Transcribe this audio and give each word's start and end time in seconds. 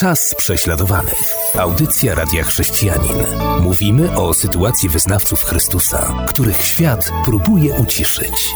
Czas 0.00 0.34
prześladowanych. 0.38 1.34
Audycja 1.58 2.14
Radia 2.14 2.44
Chrześcijanin. 2.44 3.16
Mówimy 3.60 4.16
o 4.16 4.34
sytuacji 4.34 4.88
wyznawców 4.88 5.42
Chrystusa, 5.42 6.26
których 6.28 6.62
świat 6.62 7.10
próbuje 7.24 7.74
uciszyć. 7.74 8.54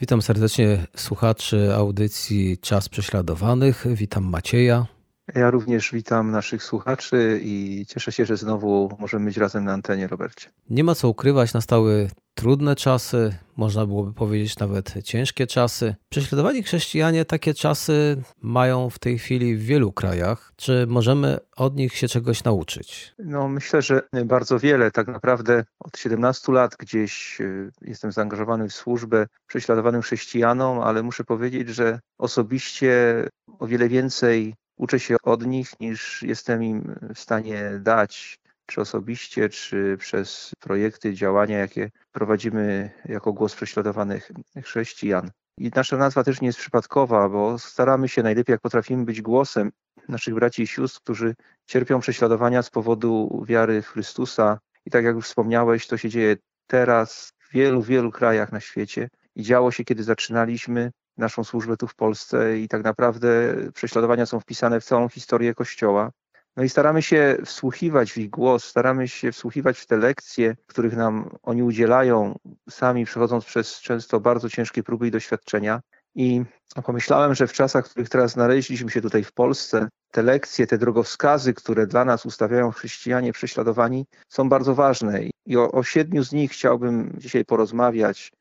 Witam 0.00 0.22
serdecznie 0.22 0.86
słuchaczy 0.96 1.74
audycji 1.74 2.58
Czas 2.58 2.88
Prześladowanych. 2.88 3.84
Witam 3.94 4.24
Macieja. 4.24 4.86
Ja 5.34 5.50
również 5.50 5.92
witam 5.92 6.30
naszych 6.30 6.62
słuchaczy 6.62 7.40
i 7.42 7.86
cieszę 7.88 8.12
się, 8.12 8.26
że 8.26 8.36
znowu 8.36 8.96
możemy 8.98 9.24
być 9.24 9.36
razem 9.36 9.64
na 9.64 9.72
antenie, 9.72 10.06
Robercie. 10.06 10.50
Nie 10.70 10.84
ma 10.84 10.94
co 10.94 11.08
ukrywać, 11.08 11.54
nastały 11.54 12.08
trudne 12.34 12.76
czasy, 12.76 13.34
można 13.56 13.86
byłoby 13.86 14.12
powiedzieć 14.12 14.58
nawet 14.58 14.94
ciężkie 15.04 15.46
czasy. 15.46 15.94
Prześladowani 16.08 16.62
chrześcijanie 16.62 17.24
takie 17.24 17.54
czasy 17.54 18.22
mają 18.40 18.90
w 18.90 18.98
tej 18.98 19.18
chwili 19.18 19.56
w 19.56 19.62
wielu 19.62 19.92
krajach. 19.92 20.52
Czy 20.56 20.86
możemy 20.88 21.38
od 21.56 21.76
nich 21.76 21.94
się 21.94 22.08
czegoś 22.08 22.44
nauczyć? 22.44 23.14
No, 23.18 23.48
myślę, 23.48 23.82
że 23.82 24.02
bardzo 24.24 24.58
wiele. 24.58 24.90
Tak 24.90 25.08
naprawdę 25.08 25.64
od 25.80 25.98
17 25.98 26.52
lat 26.52 26.76
gdzieś 26.78 27.40
y, 27.40 27.70
jestem 27.82 28.12
zaangażowany 28.12 28.68
w 28.68 28.74
służbę 28.74 29.26
prześladowanym 29.46 30.02
chrześcijanom, 30.02 30.80
ale 30.80 31.02
muszę 31.02 31.24
powiedzieć, 31.24 31.68
że 31.68 32.00
osobiście 32.18 32.92
o 33.58 33.66
wiele 33.66 33.88
więcej 33.88 34.54
uczę 34.76 35.00
się 35.00 35.16
od 35.22 35.46
nich 35.46 35.80
niż 35.80 36.22
jestem 36.22 36.64
im 36.64 36.94
w 37.14 37.18
stanie 37.18 37.70
dać 37.80 38.38
czy 38.66 38.80
osobiście, 38.80 39.48
czy 39.48 39.96
przez 39.98 40.50
projekty, 40.60 41.14
działania, 41.14 41.58
jakie 41.58 41.90
prowadzimy 42.12 42.90
jako 43.04 43.32
głos 43.32 43.54
prześladowanych 43.54 44.30
chrześcijan. 44.64 45.30
I 45.58 45.70
nasza 45.74 45.96
nazwa 45.96 46.24
też 46.24 46.40
nie 46.40 46.46
jest 46.46 46.58
przypadkowa, 46.58 47.28
bo 47.28 47.58
staramy 47.58 48.08
się 48.08 48.22
najlepiej, 48.22 48.52
jak 48.52 48.60
potrafimy 48.60 49.04
być 49.04 49.22
głosem 49.22 49.72
naszych 50.08 50.34
braci 50.34 50.62
i 50.62 50.66
sióstr, 50.66 51.00
którzy 51.00 51.34
cierpią 51.66 52.00
prześladowania 52.00 52.62
z 52.62 52.70
powodu 52.70 53.44
wiary 53.48 53.82
w 53.82 53.88
Chrystusa. 53.88 54.58
I 54.86 54.90
tak 54.90 55.04
jak 55.04 55.14
już 55.14 55.26
wspomniałeś, 55.26 55.86
to 55.86 55.96
się 55.96 56.08
dzieje 56.08 56.36
teraz 56.66 57.32
w 57.38 57.52
wielu, 57.52 57.82
wielu 57.82 58.10
krajach 58.10 58.52
na 58.52 58.60
świecie. 58.60 59.08
I 59.34 59.42
działo 59.42 59.70
się, 59.70 59.84
kiedy 59.84 60.02
zaczynaliśmy 60.02 60.90
naszą 61.16 61.44
służbę 61.44 61.76
tu 61.76 61.86
w 61.86 61.94
Polsce 61.94 62.58
i 62.58 62.68
tak 62.68 62.84
naprawdę 62.84 63.56
prześladowania 63.74 64.26
są 64.26 64.40
wpisane 64.40 64.80
w 64.80 64.84
całą 64.84 65.08
historię 65.08 65.54
Kościoła. 65.54 66.10
No 66.56 66.62
i 66.62 66.68
staramy 66.68 67.02
się 67.02 67.36
wsłuchiwać 67.44 68.12
w 68.12 68.18
ich 68.18 68.30
głos, 68.30 68.64
staramy 68.64 69.08
się 69.08 69.32
wsłuchiwać 69.32 69.78
w 69.78 69.86
te 69.86 69.96
lekcje, 69.96 70.56
których 70.66 70.96
nam 70.96 71.30
oni 71.42 71.62
udzielają, 71.62 72.38
sami 72.70 73.04
przechodząc 73.04 73.44
przez 73.44 73.80
często 73.80 74.20
bardzo 74.20 74.50
ciężkie 74.50 74.82
próby 74.82 75.08
i 75.08 75.10
doświadczenia. 75.10 75.80
I 76.14 76.44
pomyślałem, 76.84 77.34
że 77.34 77.46
w 77.46 77.52
czasach, 77.52 77.86
w 77.86 77.90
których 77.90 78.08
teraz 78.08 78.32
znaleźliśmy 78.32 78.90
się 78.90 79.00
tutaj 79.00 79.24
w 79.24 79.32
Polsce, 79.32 79.88
te 80.10 80.22
lekcje, 80.22 80.66
te 80.66 80.78
drogowskazy, 80.78 81.54
które 81.54 81.86
dla 81.86 82.04
nas 82.04 82.26
ustawiają 82.26 82.70
chrześcijanie 82.70 83.32
prześladowani, 83.32 84.06
są 84.28 84.48
bardzo 84.48 84.74
ważne. 84.74 85.20
I 85.46 85.56
o, 85.56 85.72
o 85.72 85.82
siedmiu 85.82 86.24
z 86.24 86.32
nich 86.32 86.52
chciałbym 86.52 87.14
dzisiaj 87.18 87.44
porozmawiać 87.44 88.32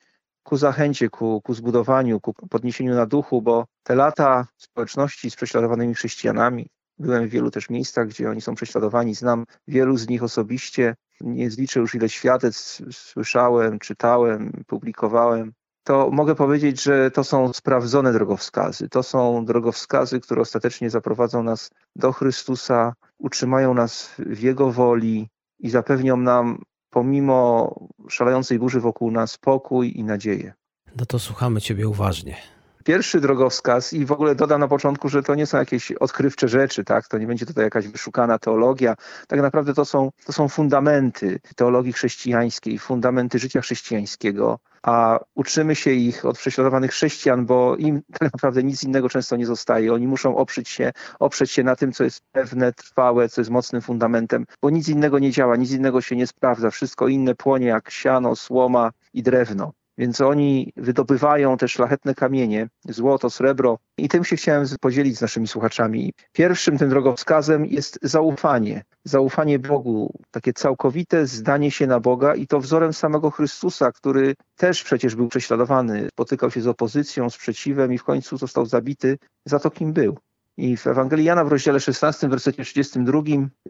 ku 0.44 0.58
zachęcie, 0.58 1.09
ku, 1.09 1.42
ku 1.42 1.53
zbudowaniu, 1.53 2.20
ku 2.20 2.34
podniesieniu 2.34 2.95
na 2.95 3.06
duchu, 3.06 3.42
bo 3.42 3.66
te 3.84 3.95
lata 3.95 4.47
społeczności 4.58 5.31
z 5.31 5.36
prześladowanymi 5.36 5.94
chrześcijanami, 5.94 6.67
Byłem 7.02 7.28
w 7.28 7.31
wielu 7.31 7.52
też 7.52 7.70
miejscach, 7.70 8.08
gdzie 8.08 8.30
oni 8.30 8.42
są 8.42 8.56
prześladowani. 8.56 9.16
Znam 9.16 9.45
wielu 9.67 9.97
z 9.97 10.09
nich 10.09 10.23
osobiście. 10.23 10.95
Nie 11.22 11.52
zliczę 11.52 11.80
już 11.80 11.95
ile 11.95 12.09
świadectw 12.09 12.81
słyszałem, 12.92 13.80
czytałem, 13.80 14.52
publikowałem. 14.67 15.53
To 15.84 16.09
mogę 16.12 16.36
powiedzieć, 16.36 16.84
że 16.84 17.12
to 17.12 17.23
są 17.23 17.53
sprawdzone 17.53 18.14
drogowskazy. 18.14 18.89
To 18.89 19.03
są 19.03 19.45
drogowskazy, 19.45 20.19
które 20.19 20.42
ostatecznie 20.42 20.89
zaprowadzą 20.89 21.44
nas 21.44 21.69
do 21.95 22.12
Chrystusa, 22.12 22.94
utrzymają 23.17 23.73
nas 23.73 24.16
w 24.19 24.39
Jego 24.39 24.72
woli 24.72 25.30
i 25.59 25.69
zapewnią 25.69 26.17
nam, 26.17 26.62
pomimo 26.92 27.75
szalejącej 28.09 28.59
burzy 28.59 28.79
wokół 28.79 29.12
nas, 29.12 29.31
spokój 29.31 30.00
i 30.00 30.03
nadzieję. 30.03 30.53
No 31.00 31.06
to 31.06 31.19
słuchamy 31.19 31.62
Ciebie 31.62 31.88
uważnie 31.88 32.38
pierwszy 32.84 33.22
drogowskaz 33.22 33.94
i 33.94 34.06
w 34.06 34.12
ogóle 34.12 34.35
dodam 34.35 34.59
na 34.59 34.68
początku, 34.68 35.09
że 35.09 35.24
to 35.24 35.35
nie 35.35 35.46
są 35.46 35.57
jakieś 35.57 35.91
odkrywcze 35.91 36.47
rzeczy, 36.47 36.84
tak? 36.84 37.07
To 37.07 37.18
nie 37.18 37.28
będzie 37.28 37.46
tutaj 37.46 37.63
jakaś 37.63 37.88
wyszukana 37.88 38.40
teologia. 38.40 38.96
Tak 39.28 39.41
naprawdę 39.41 39.74
to 39.74 39.85
są, 39.85 40.12
to 40.25 40.34
są 40.34 40.50
fundamenty 40.50 41.40
teologii 41.56 41.94
chrześcijańskiej, 41.94 42.79
fundamenty 42.79 43.40
życia 43.40 43.62
chrześcijańskiego, 43.62 44.59
a 44.84 45.19
uczymy 45.36 45.75
się 45.75 45.92
ich 45.92 46.25
od 46.25 46.38
prześladowanych 46.38 46.92
chrześcijan, 46.92 47.46
bo 47.46 47.75
im 47.75 48.02
tak 48.19 48.34
naprawdę 48.34 48.64
nic 48.64 48.84
innego 48.84 49.09
często 49.09 49.36
nie 49.36 49.46
zostaje. 49.46 49.94
Oni 49.94 50.08
muszą 50.08 50.36
oprzeć 50.38 50.69
się, 50.69 50.92
oprzeć 51.19 51.52
się 51.52 51.64
na 51.64 51.75
tym, 51.75 51.92
co 51.92 52.03
jest 52.03 52.22
pewne, 52.31 52.74
trwałe, 52.74 53.30
co 53.30 53.41
jest 53.41 53.52
mocnym 53.52 53.81
fundamentem, 53.81 54.46
bo 54.62 54.70
nic 54.70 54.90
innego 54.90 55.20
nie 55.20 55.31
działa, 55.31 55.56
nic 55.56 55.72
innego 55.72 56.02
się 56.02 56.16
nie 56.16 56.28
sprawdza. 56.28 56.72
Wszystko 56.72 57.08
inne 57.08 57.36
płonie 57.36 57.68
jak 57.68 57.91
siano, 57.91 58.36
słoma 58.36 58.91
i 59.14 59.24
drewno. 59.24 59.74
Więc 59.97 60.22
oni 60.22 60.74
wydobywają 60.78 61.57
te 61.57 61.68
szlachetne 61.68 62.16
kamienie, 62.16 62.68
złoto, 62.90 63.29
srebro 63.29 63.78
i 63.97 64.09
tym 64.09 64.24
się 64.24 64.35
chciałem 64.35 64.66
podzielić 64.81 65.18
z 65.18 65.22
naszymi 65.22 65.47
słuchaczami. 65.47 66.13
Pierwszym 66.31 66.78
tym 66.78 66.90
drogowskazem 66.90 67.66
jest 67.66 68.00
zaufanie. 68.02 68.84
Zaufanie 69.03 69.59
Bogu, 69.59 70.13
takie 70.31 70.53
całkowite 70.53 71.25
zdanie 71.28 71.72
się 71.72 71.88
na 71.88 72.00
Boga 72.00 72.35
i 72.35 72.47
to 72.47 72.59
wzorem 72.59 72.94
samego 72.94 73.31
Chrystusa, 73.31 73.91
który 73.91 74.35
też 74.56 74.84
przecież 74.84 75.16
był 75.16 75.28
prześladowany, 75.28 76.08
spotykał 76.12 76.52
się 76.52 76.62
z 76.62 76.68
opozycją, 76.68 77.29
sprzeciwem 77.29 77.94
i 77.94 77.97
w 77.97 78.03
końcu 78.03 78.38
został 78.38 78.66
zabity 78.66 79.18
za 79.46 79.59
to, 79.59 79.72
kim 79.72 79.94
był. 79.94 80.18
I 80.58 80.78
w 80.78 80.88
Ewangelii 80.88 81.25
Jana 81.25 81.44
w 81.44 81.47
rozdziale 81.47 81.79
16, 81.79 82.28
wersecie 82.28 82.63
32 82.63 83.22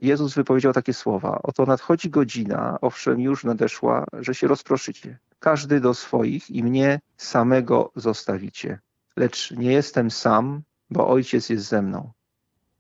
Jezus 0.02 0.34
wypowiedział 0.34 0.74
takie 0.74 0.94
słowa. 0.94 1.40
Oto 1.44 1.66
nadchodzi 1.66 2.10
godzina, 2.10 2.78
owszem 2.82 3.20
już 3.20 3.44
nadeszła, 3.44 4.06
że 4.14 4.36
się 4.36 4.48
rozproszycie. 4.48 5.20
Każdy 5.42 5.80
do 5.80 5.94
swoich 5.94 6.50
i 6.50 6.64
mnie 6.64 7.00
samego 7.18 7.92
zostawicie. 7.96 8.80
Lecz 9.16 9.52
nie 9.52 9.72
jestem 9.72 10.12
sam, 10.12 10.62
bo 10.90 11.08
Ojciec 11.08 11.50
jest 11.50 11.66
ze 11.66 11.82
mną. 11.82 12.12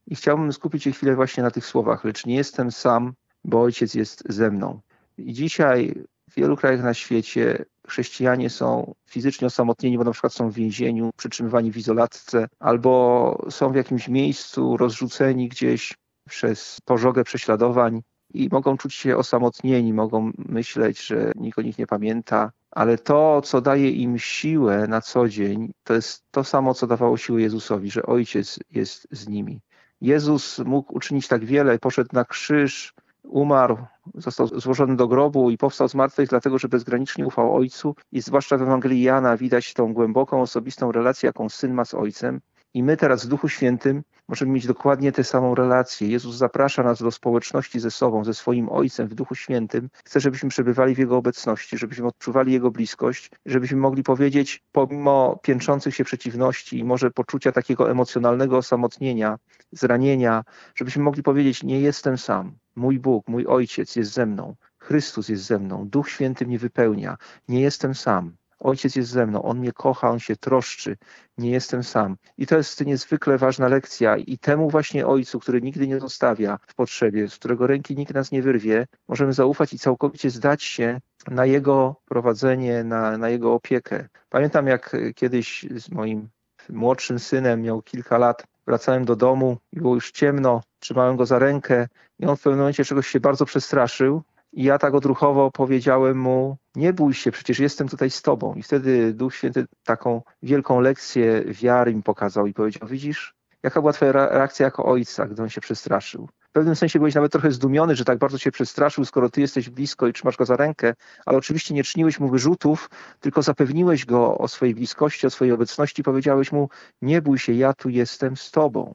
I 0.07 0.15
chciałbym 0.15 0.53
skupić 0.53 0.83
się 0.83 0.91
chwilę 0.91 1.15
właśnie 1.15 1.43
na 1.43 1.51
tych 1.51 1.65
słowach. 1.65 2.03
Lecz 2.03 2.25
nie 2.25 2.35
jestem 2.35 2.71
sam, 2.71 3.13
bo 3.43 3.61
Ojciec 3.61 3.93
jest 3.93 4.23
ze 4.29 4.51
mną. 4.51 4.79
I 5.17 5.33
dzisiaj 5.33 5.95
w 6.29 6.35
wielu 6.35 6.57
krajach 6.57 6.83
na 6.83 6.93
świecie 6.93 7.65
chrześcijanie 7.87 8.49
są 8.49 8.95
fizycznie 9.05 9.47
osamotnieni, 9.47 9.97
bo 9.97 10.03
na 10.03 10.11
przykład 10.11 10.33
są 10.33 10.49
w 10.49 10.53
więzieniu, 10.53 11.09
przytrzymywani 11.17 11.71
w 11.71 11.77
izolatce, 11.77 12.47
albo 12.59 13.45
są 13.49 13.71
w 13.71 13.75
jakimś 13.75 14.07
miejscu 14.07 14.77
rozrzuceni 14.77 15.49
gdzieś 15.49 15.93
przez 16.29 16.77
pożogę 16.85 17.23
prześladowań 17.23 18.01
i 18.33 18.49
mogą 18.51 18.77
czuć 18.77 18.93
się 18.93 19.17
osamotnieni, 19.17 19.93
mogą 19.93 20.31
myśleć, 20.37 21.05
że 21.05 21.31
nikt 21.35 21.59
o 21.59 21.61
nich 21.61 21.77
nie 21.77 21.87
pamięta, 21.87 22.51
ale 22.71 22.97
to, 22.97 23.41
co 23.41 23.61
daje 23.61 23.91
im 23.91 24.19
siłę 24.19 24.87
na 24.87 25.01
co 25.01 25.29
dzień, 25.29 25.71
to 25.83 25.93
jest 25.93 26.23
to 26.31 26.43
samo, 26.43 26.73
co 26.73 26.87
dawało 26.87 27.17
siłę 27.17 27.41
Jezusowi, 27.41 27.91
że 27.91 28.03
Ojciec 28.03 28.59
jest 28.71 29.07
z 29.11 29.27
nimi. 29.27 29.61
Jezus 30.01 30.59
mógł 30.59 30.95
uczynić 30.95 31.27
tak 31.27 31.45
wiele, 31.45 31.79
poszedł 31.79 32.09
na 32.13 32.25
krzyż, 32.25 32.93
umarł, 33.23 33.77
został 34.15 34.47
złożony 34.47 34.95
do 34.95 35.07
grobu 35.07 35.49
i 35.51 35.57
powstał 35.57 35.89
z 35.89 35.95
martwych, 35.95 36.29
dlatego 36.29 36.59
że 36.59 36.69
bezgranicznie 36.69 37.27
ufał 37.27 37.55
Ojcu. 37.55 37.95
I 38.11 38.21
zwłaszcza 38.21 38.57
w 38.57 38.61
Ewangelii 38.61 39.01
Jana 39.01 39.37
widać 39.37 39.73
tą 39.73 39.93
głęboką, 39.93 40.41
osobistą 40.41 40.91
relację, 40.91 41.27
jaką 41.27 41.49
syn 41.49 41.73
ma 41.73 41.85
z 41.85 41.93
Ojcem. 41.93 42.41
I 42.73 42.83
my 42.83 42.97
teraz 42.97 43.25
w 43.25 43.27
Duchu 43.27 43.49
Świętym 43.49 44.03
możemy 44.27 44.51
mieć 44.51 44.67
dokładnie 44.67 45.11
tę 45.11 45.23
samą 45.23 45.55
relację. 45.55 46.07
Jezus 46.07 46.35
zaprasza 46.35 46.83
nas 46.83 47.01
do 47.03 47.11
społeczności 47.11 47.79
ze 47.79 47.91
sobą, 47.91 48.23
ze 48.23 48.33
swoim 48.33 48.69
Ojcem 48.69 49.07
w 49.07 49.13
Duchu 49.13 49.35
Świętym. 49.35 49.89
Chce, 50.05 50.19
żebyśmy 50.19 50.49
przebywali 50.49 50.95
w 50.95 50.97
Jego 50.97 51.17
obecności, 51.17 51.77
żebyśmy 51.77 52.07
odczuwali 52.07 52.53
Jego 52.53 52.71
bliskość, 52.71 53.31
żebyśmy 53.45 53.77
mogli 53.77 54.03
powiedzieć, 54.03 54.63
pomimo 54.71 55.39
piętrzących 55.43 55.95
się 55.95 56.03
przeciwności 56.03 56.79
i 56.79 56.83
może 56.83 57.11
poczucia 57.11 57.51
takiego 57.51 57.91
emocjonalnego 57.91 58.57
osamotnienia, 58.57 59.37
zranienia, 59.71 60.43
żebyśmy 60.75 61.03
mogli 61.03 61.23
powiedzieć, 61.23 61.63
nie 61.63 61.81
jestem 61.81 62.17
sam. 62.17 62.57
Mój 62.75 62.99
Bóg, 62.99 63.27
mój 63.27 63.47
Ojciec 63.47 63.95
jest 63.95 64.13
ze 64.13 64.25
mną. 64.25 64.55
Chrystus 64.77 65.29
jest 65.29 65.43
ze 65.43 65.59
mną. 65.59 65.89
Duch 65.89 66.09
Święty 66.09 66.45
mnie 66.45 66.59
wypełnia. 66.59 67.17
Nie 67.47 67.61
jestem 67.61 67.95
sam. 67.95 68.35
Ojciec 68.61 68.95
jest 68.95 69.09
ze 69.09 69.25
mną, 69.25 69.41
On 69.41 69.59
mnie 69.59 69.71
kocha, 69.71 70.09
On 70.09 70.19
się 70.19 70.35
troszczy, 70.35 70.97
nie 71.37 71.51
jestem 71.51 71.83
sam. 71.83 72.17
I 72.37 72.47
to 72.47 72.57
jest 72.57 72.85
niezwykle 72.85 73.37
ważna 73.37 73.67
lekcja 73.67 74.17
i 74.17 74.37
temu 74.37 74.69
właśnie 74.69 75.07
Ojcu, 75.07 75.39
który 75.39 75.61
nigdy 75.61 75.87
nie 75.87 75.99
zostawia 75.99 76.59
w 76.67 76.75
potrzebie, 76.75 77.29
z 77.29 77.35
którego 77.35 77.67
ręki 77.67 77.95
nikt 77.95 78.13
nas 78.13 78.31
nie 78.31 78.41
wyrwie, 78.41 78.87
możemy 79.07 79.33
zaufać 79.33 79.73
i 79.73 79.79
całkowicie 79.79 80.29
zdać 80.29 80.63
się 80.63 81.01
na 81.27 81.45
Jego 81.45 81.95
prowadzenie, 82.05 82.83
na, 82.83 83.17
na 83.17 83.29
Jego 83.29 83.53
opiekę. 83.53 84.07
Pamiętam 84.29 84.67
jak 84.67 84.95
kiedyś 85.15 85.65
z 85.75 85.91
moim 85.91 86.29
młodszym 86.69 87.19
synem, 87.19 87.61
miał 87.61 87.81
kilka 87.81 88.17
lat, 88.17 88.43
wracałem 88.67 89.05
do 89.05 89.15
domu 89.15 89.57
i 89.73 89.79
było 89.79 89.95
już 89.95 90.11
ciemno, 90.11 90.61
trzymałem 90.79 91.17
go 91.17 91.25
za 91.25 91.39
rękę 91.39 91.87
i 92.19 92.25
on 92.25 92.37
w 92.37 92.41
pewnym 92.41 92.59
momencie 92.59 92.85
czegoś 92.85 93.07
się 93.07 93.19
bardzo 93.19 93.45
przestraszył 93.45 94.21
i 94.53 94.63
ja 94.63 94.77
tak 94.77 94.93
odruchowo 94.93 95.51
powiedziałem 95.51 96.17
mu, 96.17 96.57
nie 96.75 96.93
bój 96.93 97.13
się, 97.13 97.31
przecież 97.31 97.59
jestem 97.59 97.87
tutaj 97.87 98.09
z 98.09 98.21
tobą. 98.21 98.53
I 98.53 98.63
wtedy 98.63 99.13
Duch 99.13 99.35
Święty 99.35 99.65
taką 99.83 100.21
wielką 100.43 100.79
lekcję 100.79 101.43
wiary 101.45 101.95
mi 101.95 102.03
pokazał 102.03 102.47
i 102.47 102.53
powiedział, 102.53 102.87
widzisz, 102.87 103.35
Jaka 103.63 103.81
była 103.81 103.93
twoja 103.93 104.11
reakcja 104.11 104.63
jako 104.63 104.85
ojca, 104.85 105.27
gdy 105.27 105.43
on 105.43 105.49
się 105.49 105.61
przestraszył? 105.61 106.29
W 106.39 106.51
pewnym 106.51 106.75
sensie 106.75 106.99
byłeś 106.99 107.15
nawet 107.15 107.31
trochę 107.31 107.51
zdumiony, 107.51 107.95
że 107.95 108.05
tak 108.05 108.17
bardzo 108.17 108.37
się 108.37 108.51
przestraszył, 108.51 109.05
skoro 109.05 109.29
ty 109.29 109.41
jesteś 109.41 109.69
blisko 109.69 110.07
i 110.07 110.13
trzymasz 110.13 110.37
go 110.37 110.45
za 110.45 110.55
rękę, 110.55 110.93
ale 111.25 111.37
oczywiście 111.37 111.73
nie 111.73 111.83
czyniłeś 111.83 112.19
mu 112.19 112.29
wyrzutów, 112.29 112.89
tylko 113.19 113.41
zapewniłeś 113.41 114.05
go 114.05 114.37
o 114.37 114.47
swojej 114.47 114.75
bliskości, 114.75 115.27
o 115.27 115.29
swojej 115.29 115.53
obecności, 115.53 116.03
powiedziałeś 116.03 116.51
mu: 116.51 116.69
Nie 117.01 117.21
bój 117.21 117.39
się, 117.39 117.53
ja 117.53 117.73
tu 117.73 117.89
jestem 117.89 118.37
z 118.37 118.51
tobą. 118.51 118.93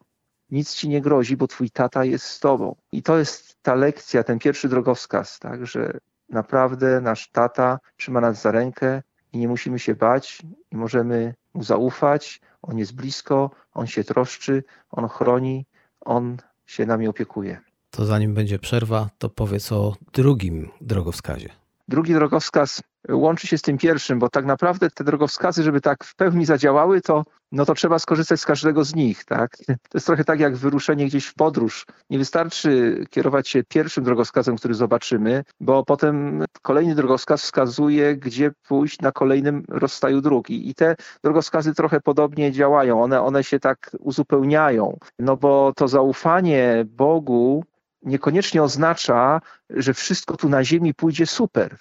Nic 0.51 0.75
ci 0.75 0.89
nie 0.89 1.01
grozi, 1.01 1.37
bo 1.37 1.47
twój 1.47 1.71
tata 1.71 2.05
jest 2.05 2.27
z 2.27 2.41
tobą. 2.41 2.77
I 2.93 3.03
to 3.03 3.19
jest 3.19 3.63
ta 3.63 3.75
lekcja, 3.75 4.25
ten 4.25 4.39
pierwszy 4.39 4.69
drogowskaz, 4.69 5.39
tak, 5.39 5.67
że 5.67 5.99
naprawdę 6.29 7.01
nasz 7.01 7.31
tata 7.31 7.79
trzyma 7.97 8.21
nas 8.21 8.43
za 8.43 8.51
rękę 8.51 9.03
i 9.33 9.39
nie 9.39 9.49
musimy 9.49 9.79
się 9.79 9.95
bać 9.95 10.43
i 10.73 10.77
możemy 10.77 11.35
mu 11.55 11.63
zaufać. 11.63 12.41
On 12.63 12.79
jest 12.79 12.95
blisko, 12.95 13.51
on 13.75 13.87
się 13.87 14.05
troszczy, 14.05 14.65
on 14.91 15.09
chroni, 15.09 15.67
on 16.01 16.37
się 16.67 16.87
nami 16.87 17.09
opiekuje. 17.09 17.61
To 17.91 18.05
zanim 18.05 18.35
będzie 18.35 18.59
przerwa, 18.59 19.09
to 19.19 19.29
powiedz 19.29 19.73
o 19.73 19.97
drugim 20.13 20.69
drogowskazie. 20.81 21.49
Drugi 21.89 22.15
drogowskaz 22.15 22.83
łączy 23.11 23.47
się 23.47 23.59
z 23.59 23.63
tym 23.63 23.79
pierwszym, 23.79 24.19
bo 24.19 24.29
tak 24.29 24.45
naprawdę 24.45 24.91
te 24.91 25.05
drogowskazy, 25.05 25.63
żeby 25.63 25.81
tak 25.81 26.05
w 26.05 26.15
pełni 26.15 26.47
zadziałały, 26.47 27.01
to, 27.01 27.25
no 27.53 27.65
to 27.65 27.75
trzeba 27.75 27.99
skorzystać 27.99 28.41
z 28.41 28.47
każdego 28.47 28.85
z 28.85 28.95
nich. 28.95 29.25
Tak? 29.25 29.57
To 29.67 29.75
jest 29.95 30.07
trochę 30.07 30.25
tak 30.25 30.41
jak 30.41 30.57
wyruszenie 30.57 31.07
gdzieś 31.07 31.27
w 31.27 31.35
podróż. 31.35 31.87
Nie 32.11 32.19
wystarczy 32.19 33.05
kierować 33.11 33.49
się 33.49 33.65
pierwszym 33.65 34.05
drogowskazem, 34.05 34.57
który 34.57 34.75
zobaczymy, 34.75 35.45
bo 35.61 35.85
potem 35.85 36.45
kolejny 36.63 36.95
drogowskaz 36.95 37.43
wskazuje, 37.43 38.17
gdzie 38.17 38.51
pójść 38.69 39.01
na 39.01 39.13
kolejnym 39.13 39.65
rozstaju 39.69 40.21
dróg. 40.21 40.51
I, 40.51 40.71
i 40.71 40.75
te 40.75 40.97
drogowskazy 41.25 41.75
trochę 41.75 42.01
podobnie 42.01 42.53
działają. 42.53 43.03
One, 43.03 43.23
one 43.23 43.45
się 43.45 43.61
tak 43.61 43.91
uzupełniają, 44.01 44.99
no 45.19 45.37
bo 45.37 45.73
to 45.77 45.89
zaufanie 45.89 46.85
Bogu 46.87 47.65
niekoniecznie 48.03 48.63
oznacza, 48.63 49.41
że 49.71 49.95
wszystko 49.95 50.37
tu 50.37 50.49
na 50.49 50.65
ziemi 50.65 50.95
pójdzie 50.95 51.27
super 51.27 51.77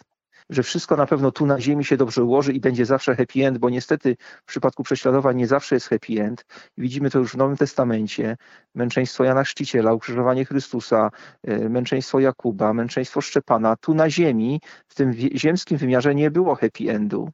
że 0.49 0.63
wszystko 0.63 0.95
na 0.95 1.05
pewno 1.05 1.31
tu 1.31 1.45
na 1.45 1.61
ziemi 1.61 1.85
się 1.85 1.97
dobrze 1.97 2.23
ułoży 2.23 2.53
i 2.53 2.59
będzie 2.59 2.85
zawsze 2.85 3.15
happy 3.15 3.45
end, 3.45 3.57
bo 3.57 3.69
niestety 3.69 4.15
w 4.43 4.45
przypadku 4.45 4.83
prześladowań 4.83 5.37
nie 5.37 5.47
zawsze 5.47 5.75
jest 5.75 5.89
happy 5.89 6.21
end. 6.21 6.45
Widzimy 6.77 7.09
to 7.09 7.19
już 7.19 7.31
w 7.31 7.37
Nowym 7.37 7.57
Testamencie. 7.57 8.37
Męczeństwo 8.75 9.23
Jana 9.23 9.43
Chrzciciela, 9.43 9.93
ukrzyżowanie 9.93 10.45
Chrystusa, 10.45 11.11
e, 11.43 11.69
męczeństwo 11.69 12.19
Jakuba, 12.19 12.73
męczeństwo 12.73 13.21
Szczepana. 13.21 13.75
Tu 13.75 13.93
na 13.93 14.09
ziemi, 14.09 14.61
w 14.87 14.95
tym 14.95 15.13
ziemskim 15.13 15.77
wymiarze 15.77 16.15
nie 16.15 16.31
było 16.31 16.55
happy 16.55 16.89
endu 16.89 17.29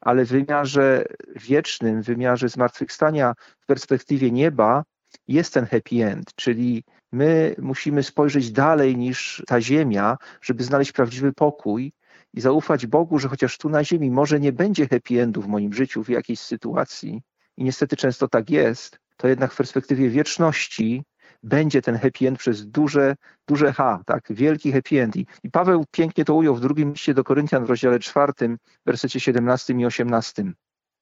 ale 0.00 0.24
w 0.24 0.28
wymiarze 0.28 1.04
wiecznym, 1.36 2.02
w 2.02 2.06
wymiarze 2.06 2.48
zmartwychwstania 2.48 3.34
w 3.60 3.66
perspektywie 3.66 4.30
nieba 4.30 4.84
jest 5.28 5.54
ten 5.54 5.66
happy 5.66 6.04
end, 6.04 6.34
czyli 6.34 6.84
my 7.12 7.54
musimy 7.58 8.02
spojrzeć 8.02 8.52
dalej 8.52 8.96
niż 8.96 9.42
ta 9.46 9.60
ziemia, 9.60 10.16
żeby 10.40 10.64
znaleźć 10.64 10.92
prawdziwy 10.92 11.32
pokój 11.32 11.92
i 12.34 12.40
zaufać 12.40 12.86
Bogu, 12.86 13.18
że 13.18 13.28
chociaż 13.28 13.58
tu 13.58 13.68
na 13.68 13.84
ziemi 13.84 14.10
może 14.10 14.40
nie 14.40 14.52
będzie 14.52 14.88
happy 14.88 15.22
endu 15.22 15.42
w 15.42 15.48
moim 15.48 15.74
życiu 15.74 16.04
w 16.04 16.08
jakiejś 16.08 16.40
sytuacji 16.40 17.22
i 17.56 17.64
niestety 17.64 17.96
często 17.96 18.28
tak 18.28 18.50
jest, 18.50 18.98
to 19.16 19.28
jednak 19.28 19.52
w 19.52 19.56
perspektywie 19.56 20.10
wieczności 20.10 21.02
będzie 21.42 21.82
ten 21.82 21.98
happy 21.98 22.28
end 22.28 22.38
przez 22.38 22.66
duże, 22.66 23.16
duże 23.48 23.72
H, 23.72 24.02
tak, 24.06 24.24
wielki 24.30 24.72
happy 24.72 25.02
end. 25.02 25.16
I, 25.16 25.26
I 25.42 25.50
Paweł 25.50 25.84
pięknie 25.90 26.24
to 26.24 26.34
ujął 26.34 26.54
w 26.54 26.60
drugim 26.60 26.92
liście 26.92 27.14
do 27.14 27.24
Koryntian 27.24 27.64
w 27.64 27.70
rozdziale 27.70 27.98
czwartym, 27.98 28.58
wersecie 28.86 29.20
17 29.20 29.74
i 29.74 29.86
18. 29.86 30.52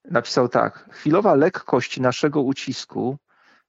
Napisał 0.04 0.48
tak, 0.48 0.88
chwilowa 0.92 1.34
lekkość 1.34 2.00
naszego 2.00 2.42
ucisku 2.42 3.16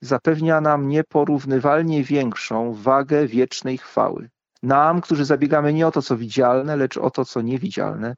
zapewnia 0.02 0.62
nam 0.62 0.88
nieporównywalnie 0.88 2.04
większą 2.04 2.74
wagę 2.74 3.28
wiecznej 3.28 3.78
chwały. 3.78 4.30
Nam, 4.64 5.02
którzy 5.02 5.26
zabiegamy 5.26 5.74
nie 5.74 5.88
o 5.88 5.92
to, 5.92 6.02
co 6.02 6.18
widzialne, 6.18 6.76
lecz 6.76 6.98
o 6.98 7.12
to, 7.12 7.26
co 7.26 7.42
niewidzialne, 7.42 8.16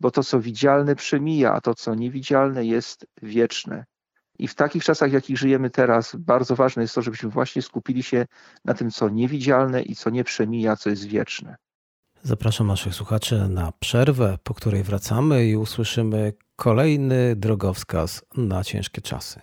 bo 0.00 0.10
to, 0.10 0.24
co 0.24 0.40
widzialne, 0.40 0.96
przemija, 0.96 1.52
a 1.52 1.60
to, 1.60 1.74
co 1.74 1.94
niewidzialne, 1.94 2.64
jest 2.64 3.06
wieczne. 3.22 3.84
I 4.38 4.48
w 4.48 4.54
takich 4.54 4.84
czasach, 4.84 5.10
w 5.10 5.12
jakich 5.12 5.38
żyjemy 5.38 5.70
teraz, 5.70 6.16
bardzo 6.16 6.56
ważne 6.56 6.82
jest 6.82 6.94
to, 6.94 7.02
żebyśmy 7.02 7.30
właśnie 7.30 7.62
skupili 7.62 8.02
się 8.02 8.26
na 8.64 8.74
tym, 8.74 8.90
co 8.90 9.08
niewidzialne 9.08 9.82
i 9.82 9.96
co 9.96 10.10
nie 10.10 10.24
przemija, 10.24 10.76
co 10.76 10.90
jest 10.90 11.04
wieczne. 11.04 11.56
Zapraszam 12.22 12.66
naszych 12.66 12.94
słuchaczy 12.94 13.48
na 13.48 13.72
przerwę, 13.80 14.38
po 14.44 14.54
której 14.54 14.82
wracamy 14.82 15.46
i 15.46 15.56
usłyszymy 15.56 16.32
kolejny 16.56 17.36
drogowskaz 17.36 18.24
na 18.36 18.64
ciężkie 18.64 19.00
czasy. 19.00 19.40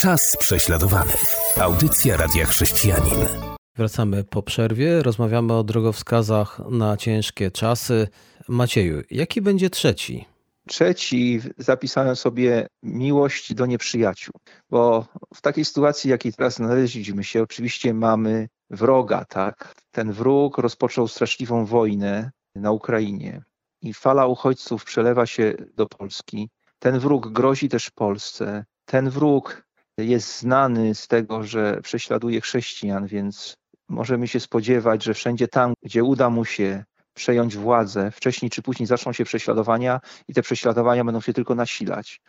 Czas 0.00 0.36
prześladowanych. 0.38 1.22
Audycja 1.60 2.16
Radia 2.16 2.46
Chrześcijanin. 2.46 3.54
Wracamy 3.76 4.24
po 4.24 4.42
przerwie, 4.42 5.02
rozmawiamy 5.02 5.52
o 5.52 5.64
drogowskazach 5.64 6.60
na 6.70 6.96
ciężkie 6.96 7.50
czasy. 7.50 8.08
Macieju, 8.48 9.02
jaki 9.10 9.42
będzie 9.42 9.70
trzeci? 9.70 10.24
Trzeci 10.68 11.40
zapisałem 11.58 12.16
sobie 12.16 12.66
miłość 12.82 13.54
do 13.54 13.66
nieprzyjaciół, 13.66 14.34
bo 14.70 15.06
w 15.34 15.40
takiej 15.40 15.64
sytuacji, 15.64 16.10
jakiej 16.10 16.32
teraz 16.32 16.54
znaleźliśmy 16.54 17.24
się, 17.24 17.42
oczywiście 17.42 17.94
mamy 17.94 18.48
wroga, 18.70 19.24
tak? 19.24 19.74
Ten 19.90 20.12
wróg 20.12 20.58
rozpoczął 20.58 21.08
straszliwą 21.08 21.66
wojnę 21.66 22.30
na 22.54 22.70
Ukrainie 22.70 23.42
i 23.82 23.94
fala 23.94 24.26
uchodźców 24.26 24.84
przelewa 24.84 25.26
się 25.26 25.54
do 25.74 25.86
Polski. 25.86 26.48
Ten 26.78 26.98
wróg 26.98 27.28
grozi 27.28 27.68
też 27.68 27.90
Polsce. 27.90 28.64
Ten 28.84 29.10
wróg 29.10 29.64
jest 29.98 30.38
znany 30.38 30.94
z 30.94 31.08
tego, 31.08 31.42
że 31.42 31.80
prześladuje 31.82 32.40
chrześcijan, 32.40 33.06
więc 33.06 33.56
możemy 33.88 34.28
się 34.28 34.40
spodziewać, 34.40 35.04
że 35.04 35.14
wszędzie 35.14 35.48
tam, 35.48 35.74
gdzie 35.82 36.04
uda 36.04 36.30
mu 36.30 36.44
się 36.44 36.84
przejąć 37.14 37.56
władzę, 37.56 38.10
wcześniej 38.10 38.50
czy 38.50 38.62
później 38.62 38.86
zaczną 38.86 39.12
się 39.12 39.24
prześladowania 39.24 40.00
i 40.28 40.34
te 40.34 40.42
prześladowania 40.42 41.04
będą 41.04 41.20
się 41.20 41.32
tylko 41.32 41.54
nasilać. 41.54 42.20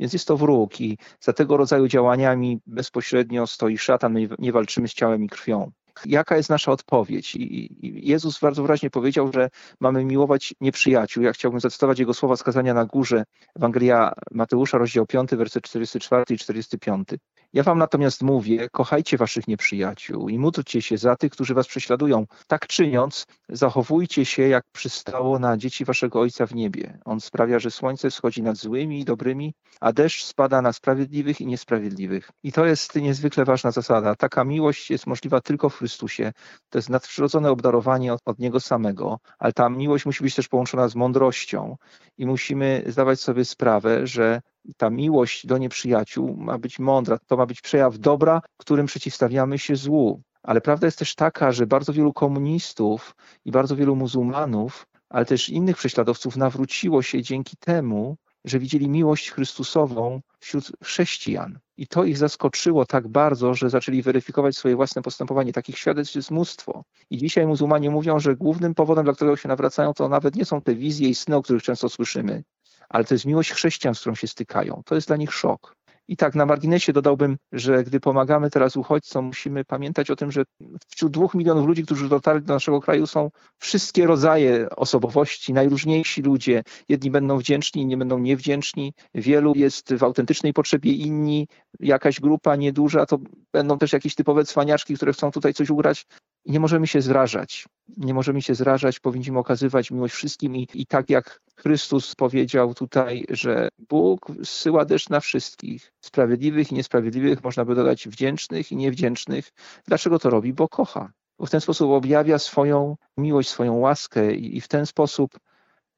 Więc 0.00 0.12
jest 0.12 0.28
to 0.28 0.36
wróg 0.36 0.80
i 0.80 0.98
za 1.20 1.32
tego 1.32 1.56
rodzaju 1.56 1.88
działaniami 1.88 2.60
bezpośrednio 2.66 3.46
stoi 3.46 3.78
szatan. 3.78 4.12
My 4.12 4.28
nie 4.38 4.52
walczymy 4.52 4.88
z 4.88 4.94
ciałem 4.94 5.24
i 5.24 5.28
krwią. 5.28 5.70
Jaka 6.06 6.36
jest 6.36 6.50
nasza 6.50 6.72
odpowiedź? 6.72 7.36
I 7.36 7.70
Jezus 7.82 8.40
bardzo 8.40 8.62
wyraźnie 8.62 8.90
powiedział, 8.90 9.32
że 9.32 9.50
mamy 9.80 10.04
miłować 10.04 10.54
nieprzyjaciół. 10.60 11.22
Ja 11.22 11.32
chciałbym 11.32 11.60
zacytować 11.60 11.98
jego 11.98 12.14
słowa 12.14 12.36
skazania 12.36 12.74
na 12.74 12.84
górze, 12.84 13.24
Ewangelia 13.56 14.12
Mateusza, 14.30 14.78
rozdział 14.78 15.06
5, 15.06 15.30
werset 15.30 15.64
44 15.64 16.24
i 16.30 16.38
45. 16.38 17.08
Ja 17.54 17.62
wam 17.62 17.78
natomiast 17.78 18.22
mówię, 18.22 18.68
kochajcie 18.72 19.16
waszych 19.16 19.48
nieprzyjaciół 19.48 20.28
i 20.28 20.38
módlcie 20.38 20.82
się 20.82 20.98
za 20.98 21.16
tych, 21.16 21.32
którzy 21.32 21.54
was 21.54 21.66
prześladują. 21.66 22.26
Tak 22.46 22.66
czyniąc, 22.66 23.26
zachowujcie 23.48 24.24
się, 24.24 24.42
jak 24.42 24.64
przystało 24.72 25.38
na 25.38 25.56
dzieci 25.56 25.84
waszego 25.84 26.20
Ojca 26.20 26.46
w 26.46 26.54
niebie. 26.54 26.98
On 27.04 27.20
sprawia, 27.20 27.58
że 27.58 27.70
słońce 27.70 28.10
wschodzi 28.10 28.42
nad 28.42 28.56
złymi 28.56 29.00
i 29.00 29.04
dobrymi, 29.04 29.54
a 29.80 29.92
deszcz 29.92 30.24
spada 30.24 30.62
na 30.62 30.72
sprawiedliwych 30.72 31.40
i 31.40 31.46
niesprawiedliwych. 31.46 32.30
I 32.42 32.52
to 32.52 32.66
jest 32.66 32.94
niezwykle 32.94 33.44
ważna 33.44 33.70
zasada. 33.70 34.14
Taka 34.14 34.44
miłość 34.44 34.90
jest 34.90 35.06
możliwa 35.06 35.40
tylko 35.40 35.68
w 35.68 35.76
Chrystusie. 35.76 36.32
To 36.70 36.78
jest 36.78 36.90
nadprzyrodzone 36.90 37.50
obdarowanie 37.50 38.12
od, 38.12 38.20
od 38.24 38.38
Niego 38.38 38.60
samego, 38.60 39.18
ale 39.38 39.52
ta 39.52 39.68
miłość 39.68 40.06
musi 40.06 40.22
być 40.22 40.34
też 40.34 40.48
połączona 40.48 40.88
z 40.88 40.94
mądrością 40.94 41.76
i 42.18 42.26
musimy 42.26 42.84
zdawać 42.86 43.20
sobie 43.20 43.44
sprawę, 43.44 44.06
że 44.06 44.40
ta 44.76 44.90
miłość 44.90 45.46
do 45.46 45.58
nieprzyjaciół 45.58 46.36
ma 46.36 46.58
być 46.58 46.78
mądra, 46.78 47.18
to 47.26 47.36
ma 47.36 47.46
być 47.46 47.60
przejaw 47.60 47.98
dobra, 47.98 48.40
którym 48.56 48.86
przeciwstawiamy 48.86 49.58
się 49.58 49.76
złu. 49.76 50.22
Ale 50.42 50.60
prawda 50.60 50.86
jest 50.86 50.98
też 50.98 51.14
taka, 51.14 51.52
że 51.52 51.66
bardzo 51.66 51.92
wielu 51.92 52.12
komunistów 52.12 53.14
i 53.44 53.50
bardzo 53.50 53.76
wielu 53.76 53.96
muzułmanów, 53.96 54.86
ale 55.08 55.24
też 55.24 55.48
innych 55.48 55.76
prześladowców 55.76 56.36
nawróciło 56.36 57.02
się 57.02 57.22
dzięki 57.22 57.56
temu, 57.56 58.16
że 58.44 58.58
widzieli 58.58 58.88
miłość 58.88 59.30
Chrystusową 59.30 60.20
wśród 60.38 60.72
chrześcijan. 60.84 61.58
I 61.76 61.86
to 61.86 62.04
ich 62.04 62.18
zaskoczyło 62.18 62.86
tak 62.86 63.08
bardzo, 63.08 63.54
że 63.54 63.70
zaczęli 63.70 64.02
weryfikować 64.02 64.56
swoje 64.56 64.76
własne 64.76 65.02
postępowanie. 65.02 65.52
Takich 65.52 65.78
świadectw 65.78 66.14
jest 66.14 66.30
mnóstwo. 66.30 66.84
I 67.10 67.18
dzisiaj 67.18 67.46
muzułmanie 67.46 67.90
mówią, 67.90 68.20
że 68.20 68.36
głównym 68.36 68.74
powodem, 68.74 69.04
dla 69.04 69.14
którego 69.14 69.36
się 69.36 69.48
nawracają, 69.48 69.94
to 69.94 70.08
nawet 70.08 70.36
nie 70.36 70.44
są 70.44 70.60
te 70.60 70.74
wizje 70.74 71.08
i 71.08 71.14
sny, 71.14 71.36
o 71.36 71.42
których 71.42 71.62
często 71.62 71.88
słyszymy, 71.88 72.42
ale 72.88 73.04
to 73.04 73.14
jest 73.14 73.24
miłość 73.24 73.52
chrześcijan, 73.52 73.94
z 73.94 74.00
którą 74.00 74.14
się 74.14 74.26
stykają. 74.26 74.82
To 74.84 74.94
jest 74.94 75.06
dla 75.06 75.16
nich 75.16 75.34
szok. 75.34 75.74
I 76.08 76.16
tak 76.16 76.34
na 76.34 76.46
marginesie 76.46 76.92
dodałbym, 76.92 77.36
że 77.52 77.84
gdy 77.84 78.00
pomagamy 78.00 78.50
teraz 78.50 78.76
uchodźcom, 78.76 79.24
musimy 79.24 79.64
pamiętać 79.64 80.10
o 80.10 80.16
tym, 80.16 80.32
że 80.32 80.42
wśród 80.88 81.12
dwóch 81.12 81.34
milionów 81.34 81.66
ludzi, 81.66 81.84
którzy 81.84 82.08
dotarli 82.08 82.42
do 82.42 82.54
naszego 82.54 82.80
kraju, 82.80 83.06
są 83.06 83.30
wszystkie 83.58 84.06
rodzaje 84.06 84.70
osobowości, 84.70 85.52
najróżniejsi 85.52 86.22
ludzie. 86.22 86.62
Jedni 86.88 87.10
będą 87.10 87.38
wdzięczni, 87.38 87.82
inni 87.82 87.96
będą 87.96 88.18
niewdzięczni. 88.18 88.92
Wielu 89.14 89.52
jest 89.56 89.94
w 89.94 90.02
autentycznej 90.02 90.52
potrzebie, 90.52 90.92
inni, 90.92 91.48
jakaś 91.80 92.20
grupa 92.20 92.56
nieduża, 92.56 93.06
to 93.06 93.18
będą 93.52 93.78
też 93.78 93.92
jakieś 93.92 94.14
typowe 94.14 94.44
cwaniaczki, 94.44 94.94
które 94.94 95.12
chcą 95.12 95.30
tutaj 95.30 95.54
coś 95.54 95.70
ugrać. 95.70 96.06
Nie 96.46 96.60
możemy 96.60 96.86
się 96.86 97.00
zrażać. 97.00 97.66
Nie 97.96 98.14
możemy 98.14 98.42
się 98.42 98.54
zrażać, 98.54 99.00
powinniśmy 99.00 99.38
okazywać 99.38 99.90
miłość 99.90 100.14
wszystkim 100.14 100.56
i, 100.56 100.68
i 100.74 100.86
tak 100.86 101.10
jak 101.10 101.40
Chrystus 101.56 102.14
powiedział 102.14 102.74
tutaj, 102.74 103.24
że 103.28 103.68
Bóg 103.78 104.32
zsyła 104.44 104.84
deszcz 104.84 105.08
na 105.08 105.20
wszystkich, 105.20 105.92
sprawiedliwych 106.00 106.72
i 106.72 106.74
niesprawiedliwych, 106.74 107.44
można 107.44 107.64
by 107.64 107.74
dodać 107.74 108.08
wdzięcznych 108.08 108.72
i 108.72 108.76
niewdzięcznych. 108.76 109.52
Dlaczego 109.86 110.18
to 110.18 110.30
robi? 110.30 110.52
Bo 110.52 110.68
kocha. 110.68 111.12
Bo 111.38 111.46
w 111.46 111.50
ten 111.50 111.60
sposób 111.60 111.90
objawia 111.90 112.38
swoją 112.38 112.96
miłość, 113.16 113.48
swoją 113.48 113.74
łaskę 113.74 114.34
i, 114.34 114.56
i 114.56 114.60
w 114.60 114.68
ten 114.68 114.86
sposób 114.86 115.38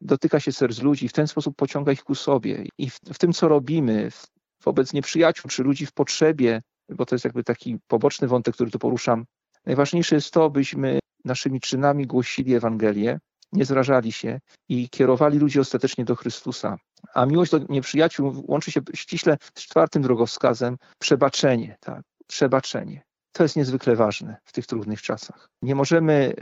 dotyka 0.01 0.41
się 0.41 0.53
serc 0.53 0.83
ludzi, 0.83 1.09
w 1.09 1.13
ten 1.13 1.27
sposób 1.27 1.57
pociąga 1.57 1.93
ich 1.93 2.05
ku 2.05 2.15
sobie. 2.15 2.65
I 2.79 2.91
w, 2.91 3.01
w 3.01 3.19
tym, 3.19 3.33
co 3.33 3.49
robimy 3.49 4.11
wobec 4.65 4.93
nieprzyjaciół 4.93 5.51
czy 5.51 5.63
ludzi 5.63 5.87
w 5.87 5.93
potrzebie, 5.93 6.63
bo 6.89 7.07
to 7.07 7.15
jest 7.15 7.25
jakby 7.25 7.45
taki 7.45 7.79
poboczny 7.87 8.29
wątek, 8.29 8.55
który 8.55 8.71
tu 8.71 8.79
poruszam, 8.79 9.25
najważniejsze 9.67 10.15
jest 10.15 10.31
to, 10.31 10.51
byśmy 10.51 10.99
naszymi 11.25 11.61
czynami 11.61 12.07
głosili 12.07 12.55
Ewangelię, 12.55 13.19
nie 13.53 13.65
zrażali 13.65 14.13
się 14.13 14.41
i 14.69 14.89
kierowali 14.89 15.39
ludzi 15.39 15.61
ostatecznie 15.61 16.05
do 16.05 16.17
Chrystusa. 16.17 16.77
A 17.15 17.27
miłość 17.27 17.51
do 17.51 17.59
nieprzyjaciół 17.69 18.45
łączy 18.49 18.71
się 18.71 18.81
ściśle 18.95 19.37
z 19.55 19.63
czwartym 19.63 20.03
drogowskazem 20.03 20.77
przebaczenie. 20.99 21.77
Tak? 21.81 22.03
Przebaczenie. 22.27 23.03
To 23.33 23.43
jest 23.43 23.57
niezwykle 23.57 23.97
ważne 23.97 24.37
w 24.45 24.53
tych 24.53 24.67
trudnych 24.67 25.03
czasach. 25.03 25.49
Nie 25.63 25.75
możemy 25.75 26.35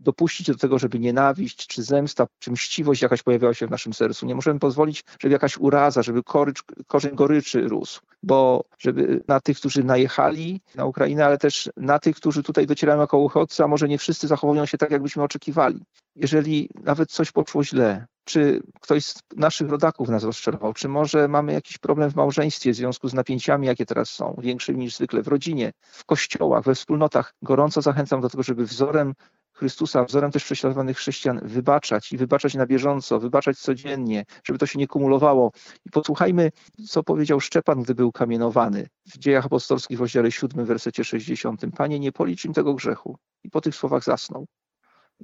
dopuścić 0.00 0.46
do 0.46 0.54
tego, 0.54 0.78
żeby 0.78 0.98
nienawiść, 0.98 1.66
czy 1.66 1.82
zemsta, 1.82 2.26
czy 2.38 2.50
mściwość 2.50 3.02
jakaś 3.02 3.22
pojawiała 3.22 3.54
się 3.54 3.66
w 3.66 3.70
naszym 3.70 3.92
sercu. 3.92 4.26
Nie 4.26 4.34
możemy 4.34 4.60
pozwolić, 4.60 5.04
żeby 5.20 5.32
jakaś 5.32 5.58
uraza, 5.58 6.02
żeby 6.02 6.22
korycz, 6.22 6.62
korzeń 6.86 7.14
goryczy 7.14 7.60
rósł, 7.60 8.00
bo 8.22 8.64
żeby 8.78 9.24
na 9.28 9.40
tych, 9.40 9.58
którzy 9.58 9.84
najechali 9.84 10.60
na 10.74 10.84
Ukrainę, 10.84 11.26
ale 11.26 11.38
też 11.38 11.70
na 11.76 11.98
tych, 11.98 12.16
którzy 12.16 12.42
tutaj 12.42 12.66
docierają 12.66 13.00
jako 13.00 13.18
uchodźcy, 13.18 13.64
a 13.64 13.68
może 13.68 13.88
nie 13.88 13.98
wszyscy 13.98 14.28
zachowują 14.28 14.66
się 14.66 14.78
tak, 14.78 14.90
jakbyśmy 14.90 15.22
oczekiwali. 15.22 15.84
Jeżeli 16.16 16.70
nawet 16.84 17.10
coś 17.10 17.32
poszło 17.32 17.64
źle, 17.64 18.06
czy 18.24 18.60
ktoś 18.80 19.04
z 19.04 19.22
naszych 19.36 19.70
rodaków 19.70 20.08
nas 20.08 20.24
rozczarował, 20.24 20.72
czy 20.74 20.88
może 20.88 21.28
mamy 21.28 21.52
jakiś 21.52 21.78
problem 21.78 22.10
w 22.10 22.16
małżeństwie 22.16 22.72
w 22.72 22.76
związku 22.76 23.08
z 23.08 23.14
napięciami, 23.14 23.66
jakie 23.66 23.86
teraz 23.86 24.10
są, 24.10 24.36
większymi 24.38 24.78
niż 24.78 24.96
zwykle 24.96 25.22
w 25.22 25.28
rodzinie, 25.28 25.72
w 25.80 26.04
kościołach, 26.04 26.64
we 26.64 26.74
wspólnotach. 26.74 27.34
Gorąco 27.42 27.82
zachęcam 27.82 28.20
do 28.20 28.30
tego, 28.30 28.42
żeby 28.42 28.66
wzorem 28.68 29.14
Chrystusa, 29.58 30.04
wzorem 30.04 30.30
też 30.30 30.44
prześladowanych 30.44 30.96
chrześcijan, 30.96 31.40
wybaczać 31.42 32.12
i 32.12 32.16
wybaczać 32.16 32.54
na 32.54 32.66
bieżąco, 32.66 33.20
wybaczać 33.20 33.58
codziennie, 33.58 34.24
żeby 34.44 34.58
to 34.58 34.66
się 34.66 34.78
nie 34.78 34.86
kumulowało. 34.86 35.52
I 35.86 35.90
posłuchajmy, 35.90 36.50
co 36.88 37.02
powiedział 37.02 37.40
Szczepan, 37.40 37.82
gdy 37.82 37.94
był 37.94 38.12
kamienowany 38.12 38.88
w 39.06 39.18
dziejach 39.18 39.46
apostolskich 39.46 39.98
w 39.98 40.00
rozdziale 40.00 40.32
7, 40.32 40.64
wersecie 40.64 41.04
60. 41.04 41.62
Panie, 41.76 42.00
nie 42.00 42.12
policz 42.12 42.44
im 42.44 42.52
tego 42.52 42.74
grzechu. 42.74 43.16
I 43.44 43.50
po 43.50 43.60
tych 43.60 43.74
słowach 43.74 44.04
zasnął. 44.04 44.46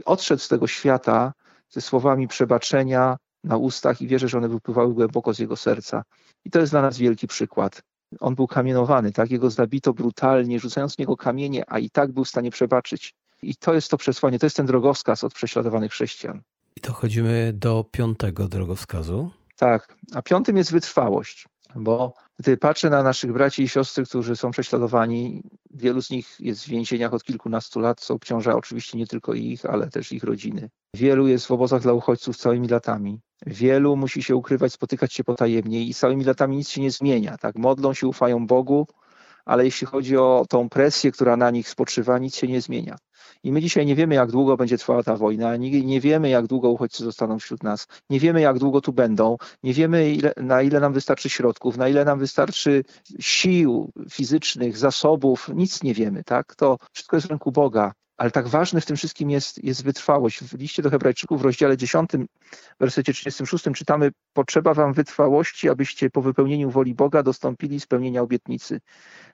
Odszedł 0.04 0.42
z 0.42 0.48
tego 0.48 0.66
świata 0.66 1.32
ze 1.68 1.80
słowami 1.80 2.28
przebaczenia 2.28 3.16
na 3.44 3.56
ustach 3.56 4.02
i 4.02 4.06
wierzę, 4.06 4.28
że 4.28 4.38
one 4.38 4.48
wypływały 4.48 4.94
głęboko 4.94 5.34
z 5.34 5.38
jego 5.38 5.56
serca. 5.56 6.02
I 6.44 6.50
to 6.50 6.60
jest 6.60 6.72
dla 6.72 6.82
nas 6.82 6.98
wielki 6.98 7.26
przykład. 7.26 7.82
On 8.20 8.34
był 8.34 8.46
kamienowany, 8.46 9.12
tak? 9.12 9.30
Jego 9.30 9.50
zabito 9.50 9.92
brutalnie, 9.92 10.60
rzucając 10.60 10.94
w 10.94 10.98
niego 10.98 11.16
kamienie, 11.16 11.64
a 11.66 11.78
i 11.78 11.90
tak 11.90 12.12
był 12.12 12.24
w 12.24 12.28
stanie 12.28 12.50
przebaczyć. 12.50 13.14
I 13.50 13.56
to 13.56 13.74
jest 13.74 13.90
to 13.90 13.96
przesłanie, 13.96 14.38
to 14.38 14.46
jest 14.46 14.56
ten 14.56 14.66
drogowskaz 14.66 15.24
od 15.24 15.34
prześladowanych 15.34 15.92
chrześcijan. 15.92 16.42
I 16.76 16.80
dochodzimy 16.80 17.52
do 17.52 17.84
piątego 17.90 18.48
drogowskazu. 18.48 19.30
Tak, 19.56 19.96
a 20.14 20.22
piątym 20.22 20.56
jest 20.56 20.72
wytrwałość, 20.72 21.48
bo 21.74 22.14
gdy 22.38 22.56
patrzę 22.56 22.90
na 22.90 23.02
naszych 23.02 23.32
braci 23.32 23.62
i 23.62 23.68
siostry, 23.68 24.04
którzy 24.04 24.36
są 24.36 24.50
prześladowani, 24.50 25.42
wielu 25.70 26.02
z 26.02 26.10
nich 26.10 26.36
jest 26.40 26.64
w 26.64 26.68
więzieniach 26.68 27.14
od 27.14 27.24
kilkunastu 27.24 27.80
lat, 27.80 28.00
co 28.00 28.14
obciąża 28.14 28.54
oczywiście 28.54 28.98
nie 28.98 29.06
tylko 29.06 29.34
ich, 29.34 29.66
ale 29.66 29.90
też 29.90 30.12
ich 30.12 30.24
rodziny. 30.24 30.70
Wielu 30.94 31.28
jest 31.28 31.46
w 31.46 31.50
obozach 31.50 31.82
dla 31.82 31.92
uchodźców 31.92 32.36
całymi 32.36 32.68
latami. 32.68 33.20
Wielu 33.46 33.96
musi 33.96 34.22
się 34.22 34.36
ukrywać, 34.36 34.72
spotykać 34.72 35.12
się 35.12 35.24
potajemnie 35.24 35.82
i 35.82 35.94
całymi 35.94 36.24
latami 36.24 36.56
nic 36.56 36.68
się 36.68 36.80
nie 36.80 36.90
zmienia. 36.90 37.38
Tak? 37.38 37.56
Modlą 37.56 37.94
się, 37.94 38.08
ufają 38.08 38.46
Bogu, 38.46 38.86
ale 39.44 39.64
jeśli 39.64 39.86
chodzi 39.86 40.16
o 40.16 40.44
tą 40.48 40.68
presję, 40.68 41.12
która 41.12 41.36
na 41.36 41.50
nich 41.50 41.68
spoczywa, 41.68 42.18
nic 42.18 42.36
się 42.36 42.46
nie 42.46 42.60
zmienia. 42.60 42.96
I 43.42 43.52
my 43.52 43.60
dzisiaj 43.60 43.86
nie 43.86 43.94
wiemy, 43.94 44.14
jak 44.14 44.30
długo 44.30 44.56
będzie 44.56 44.78
trwała 44.78 45.02
ta 45.02 45.16
wojna, 45.16 45.56
nie, 45.56 45.82
nie 45.82 46.00
wiemy, 46.00 46.28
jak 46.28 46.46
długo 46.46 46.70
uchodźcy 46.70 47.04
zostaną 47.04 47.38
wśród 47.38 47.62
nas, 47.62 47.86
nie 48.10 48.20
wiemy, 48.20 48.40
jak 48.40 48.58
długo 48.58 48.80
tu 48.80 48.92
będą, 48.92 49.36
nie 49.62 49.74
wiemy, 49.74 50.10
ile, 50.10 50.32
na 50.36 50.62
ile 50.62 50.80
nam 50.80 50.92
wystarczy 50.92 51.30
środków, 51.30 51.76
na 51.76 51.88
ile 51.88 52.04
nam 52.04 52.18
wystarczy 52.18 52.84
sił 53.20 53.92
fizycznych, 54.10 54.76
zasobów, 54.78 55.48
nic 55.54 55.82
nie 55.82 55.94
wiemy, 55.94 56.24
tak? 56.24 56.54
To 56.56 56.78
wszystko 56.92 57.16
jest 57.16 57.26
w 57.26 57.30
ręku 57.30 57.52
Boga. 57.52 57.92
Ale 58.16 58.30
tak 58.30 58.48
ważne 58.48 58.80
w 58.80 58.86
tym 58.86 58.96
wszystkim 58.96 59.30
jest, 59.30 59.64
jest 59.64 59.84
wytrwałość. 59.84 60.44
W 60.44 60.58
liście 60.58 60.82
do 60.82 60.90
Hebrajczyków 60.90 61.40
w 61.40 61.44
rozdziale 61.44 61.76
10, 61.76 62.10
w 62.12 62.80
wersecie 62.80 63.12
36 63.12 63.64
czytamy: 63.74 64.10
Potrzeba 64.32 64.74
wam 64.74 64.92
wytrwałości, 64.92 65.68
abyście 65.68 66.10
po 66.10 66.22
wypełnieniu 66.22 66.70
woli 66.70 66.94
Boga 66.94 67.22
dostąpili 67.22 67.80
spełnienia 67.80 68.22
obietnicy. 68.22 68.80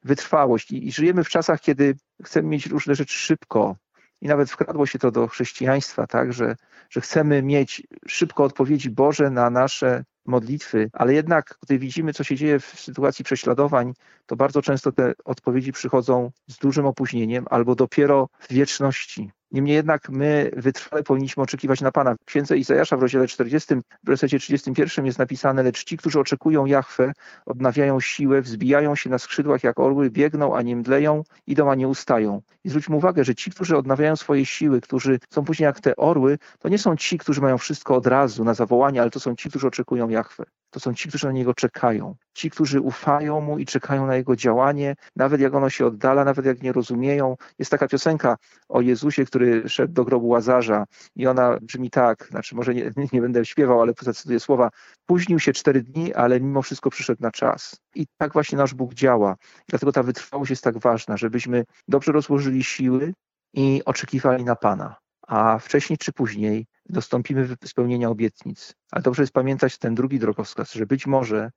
Wytrwałość. 0.04 0.70
I, 0.70 0.88
I 0.88 0.92
żyjemy 0.92 1.24
w 1.24 1.28
czasach, 1.28 1.60
kiedy 1.60 1.94
chcemy 2.24 2.48
mieć 2.48 2.66
różne 2.66 2.94
rzeczy 2.94 3.14
szybko, 3.14 3.76
i 4.20 4.28
nawet 4.28 4.50
wkradło 4.50 4.86
się 4.86 4.98
to 4.98 5.10
do 5.10 5.26
chrześcijaństwa, 5.26 6.06
tak, 6.06 6.32
że, 6.32 6.56
że 6.90 7.00
chcemy 7.00 7.42
mieć 7.42 7.86
szybko 8.08 8.44
odpowiedzi 8.44 8.90
Boże 8.90 9.30
na 9.30 9.50
nasze 9.50 10.04
modlitwy, 10.26 10.90
ale 10.92 11.14
jednak, 11.14 11.58
gdy 11.62 11.78
widzimy, 11.78 12.12
co 12.12 12.24
się 12.24 12.36
dzieje 12.36 12.60
w 12.60 12.64
sytuacji 12.64 13.24
prześladowań, 13.24 13.92
to 14.26 14.36
bardzo 14.36 14.62
często 14.62 14.92
te 14.92 15.12
odpowiedzi 15.24 15.72
przychodzą 15.72 16.30
z 16.46 16.58
dużym 16.58 16.86
opóźnieniem 16.86 17.46
albo 17.50 17.74
dopiero 17.74 18.28
w 18.38 18.52
wieczności. 18.52 19.30
Niemniej 19.52 19.74
jednak 19.74 20.08
my 20.08 20.50
wytrwale 20.56 21.02
powinniśmy 21.02 21.42
oczekiwać 21.42 21.80
na 21.80 21.92
Pana. 21.92 22.14
W 22.14 22.24
księdze 22.24 22.58
Izajasza 22.58 22.96
w 22.96 23.02
rozdziale 23.02 23.26
40, 23.26 23.74
w 23.74 24.06
wersecie 24.06 24.38
31 24.38 25.06
jest 25.06 25.18
napisane, 25.18 25.62
lecz 25.62 25.84
ci, 25.84 25.96
którzy 25.96 26.20
oczekują 26.20 26.66
Jahwe, 26.66 27.12
odnawiają 27.46 28.00
siłę, 28.00 28.42
wzbijają 28.42 28.94
się 28.94 29.10
na 29.10 29.18
skrzydłach 29.18 29.64
jak 29.64 29.80
orły, 29.80 30.10
biegną, 30.10 30.56
a 30.56 30.62
nie 30.62 30.76
mdleją, 30.76 31.22
idą, 31.46 31.70
a 31.70 31.74
nie 31.74 31.88
ustają. 31.88 32.42
I 32.64 32.68
zwróćmy 32.68 32.96
uwagę, 32.96 33.24
że 33.24 33.34
ci, 33.34 33.50
którzy 33.50 33.76
odnawiają 33.76 34.16
swoje 34.16 34.46
siły, 34.46 34.80
którzy 34.80 35.18
są 35.30 35.44
później 35.44 35.64
jak 35.64 35.80
te 35.80 35.96
orły, 35.96 36.38
to 36.58 36.68
nie 36.68 36.78
są 36.78 36.96
ci, 36.96 37.18
którzy 37.18 37.40
mają 37.40 37.58
wszystko 37.58 37.96
od 37.96 38.06
razu 38.06 38.44
na 38.44 38.54
zawołanie, 38.54 39.02
ale 39.02 39.10
to 39.10 39.20
są 39.20 39.36
ci, 39.36 39.48
którzy 39.48 39.66
oczekują 39.66 40.08
Jahwe. 40.08 40.44
To 40.70 40.80
są 40.80 40.94
ci, 40.94 41.08
którzy 41.08 41.26
na 41.26 41.32
Niego 41.32 41.54
czekają. 41.54 42.14
Ci, 42.34 42.50
którzy 42.50 42.80
ufają 42.80 43.40
Mu 43.40 43.58
i 43.58 43.66
czekają 43.66 44.06
na 44.06 44.16
Jego 44.16 44.36
działanie, 44.36 44.94
nawet 45.16 45.40
jak 45.40 45.54
ono 45.54 45.70
się 45.70 45.86
oddala, 45.86 46.24
nawet 46.24 46.46
jak 46.46 46.62
nie 46.62 46.72
rozumieją. 46.72 47.36
Jest 47.58 47.70
taka 47.70 47.88
piosenka 47.88 48.36
o 48.68 48.80
Jezusie, 48.80 49.24
który 49.24 49.68
szedł 49.68 49.92
do 49.92 50.04
grobu 50.04 50.28
Łazarza 50.28 50.84
i 51.16 51.26
ona 51.26 51.58
brzmi 51.62 51.90
tak, 51.90 52.26
znaczy 52.30 52.54
może 52.54 52.74
nie, 52.74 52.90
nie 53.12 53.20
będę 53.20 53.44
śpiewał, 53.44 53.80
ale 53.80 53.92
zacytuję 54.00 54.40
słowa. 54.40 54.70
Późnił 55.06 55.38
się 55.38 55.52
cztery 55.52 55.82
dni, 55.82 56.14
ale 56.14 56.40
mimo 56.40 56.62
wszystko 56.62 56.90
przyszedł 56.90 57.22
na 57.22 57.30
czas. 57.30 57.76
I 57.94 58.06
tak 58.16 58.32
właśnie 58.32 58.58
nasz 58.58 58.74
Bóg 58.74 58.94
działa. 58.94 59.36
Dlatego 59.68 59.92
ta 59.92 60.02
wytrwałość 60.02 60.50
jest 60.50 60.64
tak 60.64 60.78
ważna, 60.78 61.16
żebyśmy 61.16 61.64
dobrze 61.88 62.12
rozłożyli 62.12 62.64
siły 62.64 63.14
i 63.54 63.82
oczekiwali 63.84 64.44
na 64.44 64.56
Pana. 64.56 64.96
A 65.26 65.58
wcześniej 65.58 65.98
czy 65.98 66.12
później 66.12 66.66
dostąpimy 66.90 67.48
spełnienia 67.64 68.08
obietnic. 68.08 68.74
Ale 68.90 69.02
dobrze 69.02 69.22
jest 69.22 69.32
pamiętać 69.32 69.78
ten 69.78 69.94
drugi 69.94 70.18
drogowskaz, 70.18 70.72
że 70.72 70.86
być 70.86 71.06
może, 71.06 71.50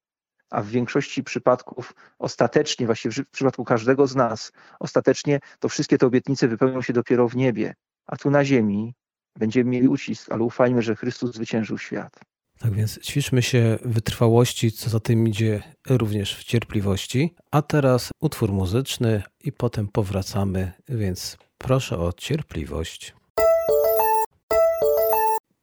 a 0.50 0.62
w 0.62 0.68
większości 0.68 1.24
przypadków 1.24 1.94
ostatecznie, 2.20 2.86
właściwie 2.86 3.24
w 3.24 3.30
przypadku 3.30 3.64
każdego 3.64 4.08
z 4.08 4.16
nas, 4.16 4.52
ostatecznie 4.80 5.40
to 5.60 5.70
wszystkie 5.70 5.98
te 5.98 6.06
obietnice 6.08 6.48
wypełnią 6.48 6.82
się 6.82 6.94
dopiero 6.94 7.30
w 7.30 7.36
niebie. 7.36 7.74
A 8.06 8.18
tu 8.18 8.30
na 8.30 8.46
ziemi 8.46 8.94
będziemy 9.40 9.70
mieli 9.70 9.88
ucisk, 9.88 10.32
ale 10.32 10.44
ufajmy, 10.44 10.82
że 10.82 10.96
Chrystus 10.96 11.36
zwyciężył 11.36 11.78
świat. 11.78 12.20
Tak 12.60 12.74
więc 12.74 13.00
ćwiczmy 13.00 13.42
się 13.42 13.78
wytrwałości, 13.86 14.72
co 14.72 14.90
za 14.90 15.00
tym 15.00 15.28
idzie 15.28 15.64
również 15.90 16.38
w 16.38 16.44
cierpliwości. 16.44 17.36
A 17.52 17.62
teraz 17.62 18.12
utwór 18.22 18.52
muzyczny 18.52 19.24
i 19.44 19.52
potem 19.52 19.88
powracamy, 19.88 20.72
więc 20.90 21.38
proszę 21.58 21.98
o 21.98 22.14
cierpliwość. 22.14 23.16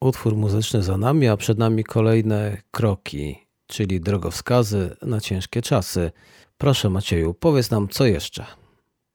Utwór 0.00 0.37
muzyczny 0.37 0.83
za 0.83 0.97
nami, 0.97 1.28
a 1.28 1.37
przed 1.37 1.59
nami 1.59 1.85
kolejne 1.85 2.57
kroki, 2.71 3.47
czyli 3.66 4.00
drogowskazy 4.00 4.97
na 5.02 5.21
ciężkie 5.21 5.62
czasy. 5.62 6.12
Proszę 6.59 6.90
Macieju, 6.90 7.35
powiedz 7.35 7.71
nam 7.71 7.88
co 7.88 8.07
jeszcze. 8.07 8.47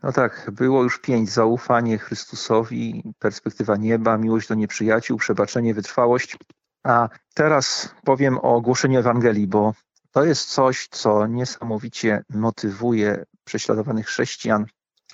No 0.04 0.12
tak, 0.12 0.52
było 0.54 0.84
już 0.84 1.00
pięć. 1.00 1.30
Zaufanie 1.30 1.98
Chrystusowi, 1.98 3.04
perspektywa 3.20 3.76
nieba, 3.76 4.18
miłość 4.18 4.48
do 4.48 4.56
nieprzyjaciół, 4.56 5.18
przebaczenie, 5.18 5.74
wytrwałość. 5.74 6.38
A 6.84 7.10
teraz 7.34 7.96
powiem 8.04 8.38
o 8.38 8.62
głoszeniu 8.62 9.00
Ewangelii, 9.00 9.48
bo 9.48 9.74
to 10.12 10.24
jest 10.24 10.50
coś, 10.50 10.88
co 10.92 11.28
niesamowicie 11.28 12.24
motywuje 12.30 13.26
prześladowanych 13.44 14.08
chrześcijan 14.08 14.66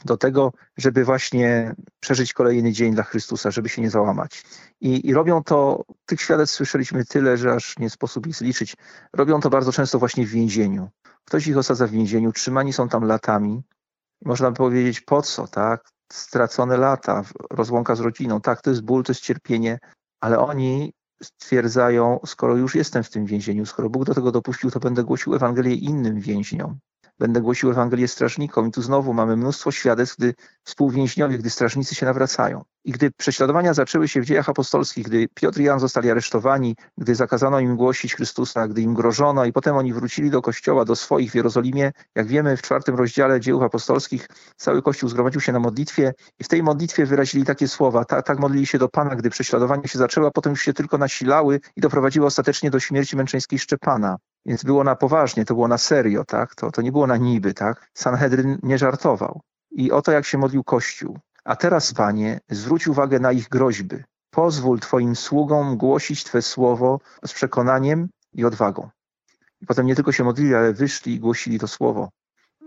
do 0.06 0.18
tego, 0.18 0.54
żeby 0.78 1.06
właśnie 1.06 1.76
przeżyć 2.00 2.34
kolejny 2.34 2.72
dzień 2.72 2.94
dla 2.94 3.04
Chrystusa, 3.04 3.52
żeby 3.52 3.70
się 3.70 3.82
nie 3.82 3.90
załamać. 3.90 4.44
I, 4.82 5.08
I, 5.08 5.14
robią 5.14 5.44
to, 5.44 5.84
tych 6.06 6.22
świadectw 6.22 6.56
słyszeliśmy 6.56 7.06
tyle, 7.06 7.38
że 7.38 7.54
aż 7.54 7.80
nie 7.80 7.90
sposób 7.90 8.28
ich 8.28 8.36
zliczyć. 8.36 8.76
Robią 9.14 9.42
to 9.42 9.50
bardzo 9.50 9.72
często 9.72 10.00
właśnie 10.00 10.26
w 10.26 10.30
więzieniu. 10.30 10.90
Ktoś 11.26 11.48
ich 11.48 11.58
osadza 11.58 11.88
w 11.88 11.92
więzieniu, 11.92 12.32
trzymani 12.32 12.74
są 12.74 12.90
tam 12.90 13.04
latami. 13.04 13.64
Można 14.26 14.52
by 14.52 14.58
powiedzieć, 14.58 15.02
po 15.02 15.22
co, 15.22 15.48
tak? 15.48 15.92
stracone 16.12 16.78
lata, 16.78 17.24
rozłąka 17.52 17.96
z 17.96 18.00
rodziną. 18.00 18.42
Tak, 18.42 18.62
to 18.62 18.70
jest 18.70 18.82
ból, 18.82 19.04
to 19.04 19.12
jest 19.12 19.22
cierpienie, 19.22 19.80
ale 20.22 20.40
oni 20.40 20.94
stwierdzają, 21.24 22.20
skoro 22.26 22.58
już 22.58 22.76
jestem 22.76 23.04
w 23.04 23.10
tym 23.10 23.26
więzieniu, 23.26 23.66
skoro 23.66 23.90
Bóg 23.90 24.06
do 24.06 24.14
tego 24.14 24.32
dopuścił, 24.32 24.72
to 24.72 24.80
będę 24.80 25.04
głosił 25.04 25.36
Ewangelię 25.36 25.76
innym 25.76 26.20
więźniom. 26.20 26.80
Będę 27.22 27.42
głosił 27.42 27.72
Ewangelię 27.72 28.08
strażnikom. 28.08 28.68
I 28.68 28.72
tu 28.72 28.82
znowu 28.82 29.14
mamy 29.14 29.38
mnóstwo 29.38 29.72
świadectw, 29.72 30.18
gdy 30.18 30.34
współwięźniowie, 30.64 31.38
gdy 31.38 31.50
strażnicy 31.50 31.96
się 31.96 32.06
nawracają. 32.06 32.64
I 32.86 32.92
gdy 32.92 33.12
prześladowania 33.12 33.74
zaczęły 33.74 34.08
się 34.08 34.22
w 34.22 34.26
dziejach 34.26 34.50
apostolskich, 34.50 35.06
gdy 35.06 35.28
Piotr 35.34 35.60
i 35.60 35.64
Jan 35.64 35.80
zostali 35.80 36.12
aresztowani, 36.12 36.76
gdy 36.98 37.16
zakazano 37.16 37.60
im 37.60 37.76
głosić 37.76 38.16
Chrystusa, 38.16 38.68
gdy 38.68 38.82
im 38.82 38.94
grożono 38.94 39.46
i 39.46 39.52
potem 39.54 39.76
oni 39.76 39.94
wrócili 39.94 40.30
do 40.30 40.42
kościoła, 40.42 40.86
do 40.86 40.96
swoich 40.96 41.32
w 41.32 41.36
Jerozolimie, 41.36 41.92
jak 42.16 42.28
wiemy 42.28 42.58
w 42.58 42.62
czwartym 42.62 42.96
rozdziale 42.96 43.40
dziejów 43.40 43.64
apostolskich, 43.64 44.28
cały 44.58 44.82
kościół 44.82 45.10
zgromadził 45.10 45.42
się 45.42 45.52
na 45.52 45.60
modlitwie 45.60 46.14
i 46.40 46.44
w 46.44 46.48
tej 46.48 46.64
modlitwie 46.64 47.06
wyrazili 47.06 47.46
takie 47.46 47.68
słowa, 47.68 48.06
tak, 48.06 48.40
modlili 48.40 48.66
się 48.66 48.78
do 48.78 48.90
Pana, 48.90 49.16
gdy 49.16 49.30
prześladowania 49.30 49.88
się 49.88 50.00
zaczęły, 50.00 50.28
a 50.28 50.32
potem 50.32 50.50
już 50.50 50.62
się 50.62 50.74
tylko 50.74 50.98
nasilały 50.98 51.60
i 51.76 51.82
doprowadziły 51.82 52.26
ostatecznie 52.26 52.72
do 52.72 52.80
śmierci 52.80 53.16
męczeńskiej 53.16 53.60
Szczepana. 53.60 54.18
Więc 54.46 54.64
było 54.64 54.84
na 54.84 54.96
poważnie, 54.96 55.46
to 55.46 55.54
było 55.54 55.68
na 55.68 55.78
serio, 55.78 56.26
tak? 56.26 56.56
To, 56.56 56.72
to 56.72 56.82
nie 56.82 56.92
było 56.92 57.08
na 57.08 57.18
niby, 57.18 57.54
tak? 57.54 57.90
Sanhedryn 57.94 58.60
nie 58.64 58.78
żartował. 58.78 59.42
I 59.72 59.92
oto 59.92 60.12
jak 60.12 60.26
się 60.26 60.38
modlił 60.38 60.64
Kościół. 60.64 61.20
A 61.44 61.56
teraz, 61.56 61.94
Panie, 61.94 62.40
zwróć 62.50 62.88
uwagę 62.88 63.20
na 63.20 63.32
ich 63.32 63.50
groźby. 63.50 64.04
Pozwól 64.30 64.80
Twoim 64.80 65.16
sługom 65.16 65.78
głosić 65.78 66.24
Twe 66.24 66.42
słowo 66.42 67.00
z 67.26 67.34
przekonaniem 67.34 68.10
i 68.34 68.46
odwagą. 68.46 68.90
I 69.62 69.66
potem 69.66 69.86
nie 69.86 69.96
tylko 69.96 70.12
się 70.12 70.24
modlili, 70.24 70.56
ale 70.56 70.74
wyszli 70.74 71.14
i 71.14 71.20
głosili 71.20 71.60
to 71.60 71.68
słowo. 71.68 72.10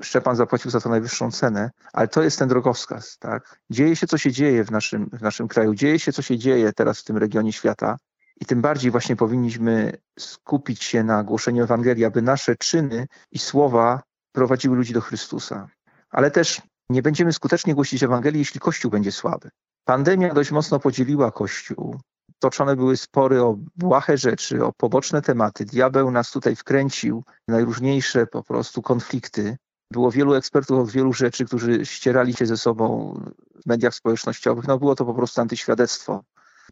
Szczepan 0.03 0.37
zapłacił 0.37 0.71
za 0.71 0.81
to 0.81 0.89
najwyższą 0.89 1.31
cenę, 1.31 1.71
ale 1.93 2.09
to 2.09 2.23
jest 2.23 2.39
ten 2.39 2.49
drogowskaz. 2.49 3.19
Tak? 3.19 3.61
Dzieje 3.71 3.97
się, 3.97 4.07
co 4.07 4.19
się 4.19 4.33
dzieje 4.33 4.65
w 4.65 4.71
naszym, 4.71 5.11
w 5.13 5.23
naszym 5.23 5.49
kraju, 5.49 5.75
dzieje 5.75 5.99
się, 5.99 6.13
co 6.13 6.23
się 6.23 6.39
dzieje 6.39 6.73
teraz 6.73 7.01
w 7.01 7.05
tym 7.05 7.17
regionie 7.17 7.53
świata. 7.53 7.99
I 8.41 8.47
tym 8.47 8.63
bardziej 8.63 8.91
właśnie 8.91 9.17
powinniśmy 9.17 9.93
skupić 10.19 10.85
się 10.85 11.05
na 11.05 11.25
głoszeniu 11.25 11.65
Ewangelii, 11.65 12.05
aby 12.05 12.23
nasze 12.23 12.57
czyny 12.57 13.07
i 13.33 13.39
słowa 13.39 14.03
prowadziły 14.33 14.77
ludzi 14.77 14.93
do 14.93 15.01
Chrystusa. 15.01 15.69
Ale 16.11 16.31
też 16.31 16.63
nie 16.89 17.03
będziemy 17.03 17.33
skutecznie 17.33 17.75
głosić 17.75 18.03
Ewangelii, 18.03 18.39
jeśli 18.39 18.61
Kościół 18.61 18.91
będzie 18.91 19.13
słaby. 19.13 19.51
Pandemia 19.85 20.35
dość 20.35 20.51
mocno 20.51 20.81
podzieliła 20.81 21.31
Kościół. 21.31 22.01
Toczone 22.39 22.77
były 22.77 22.97
spory 22.97 23.43
o 23.43 23.59
błahe 23.77 24.19
rzeczy, 24.19 24.65
o 24.65 24.73
poboczne 24.73 25.23
tematy. 25.23 25.65
Diabeł 25.65 26.11
nas 26.11 26.31
tutaj 26.31 26.57
wkręcił, 26.57 27.25
najróżniejsze 27.49 28.27
po 28.27 28.43
prostu 28.43 28.83
konflikty. 28.83 29.57
Było 29.93 30.11
wielu 30.11 30.35
ekspertów 30.35 30.79
od 30.79 30.91
wielu 30.91 31.13
rzeczy, 31.13 31.45
którzy 31.45 31.87
ścierali 31.87 32.35
się 32.35 32.47
ze 32.47 32.57
sobą 32.57 33.15
w 33.63 33.67
mediach 33.67 33.95
społecznościowych. 33.95 34.67
No 34.69 34.79
było 34.79 34.95
to 34.95 35.05
po 35.05 35.15
prostu 35.15 35.41
antyświadectwo. 35.41 36.25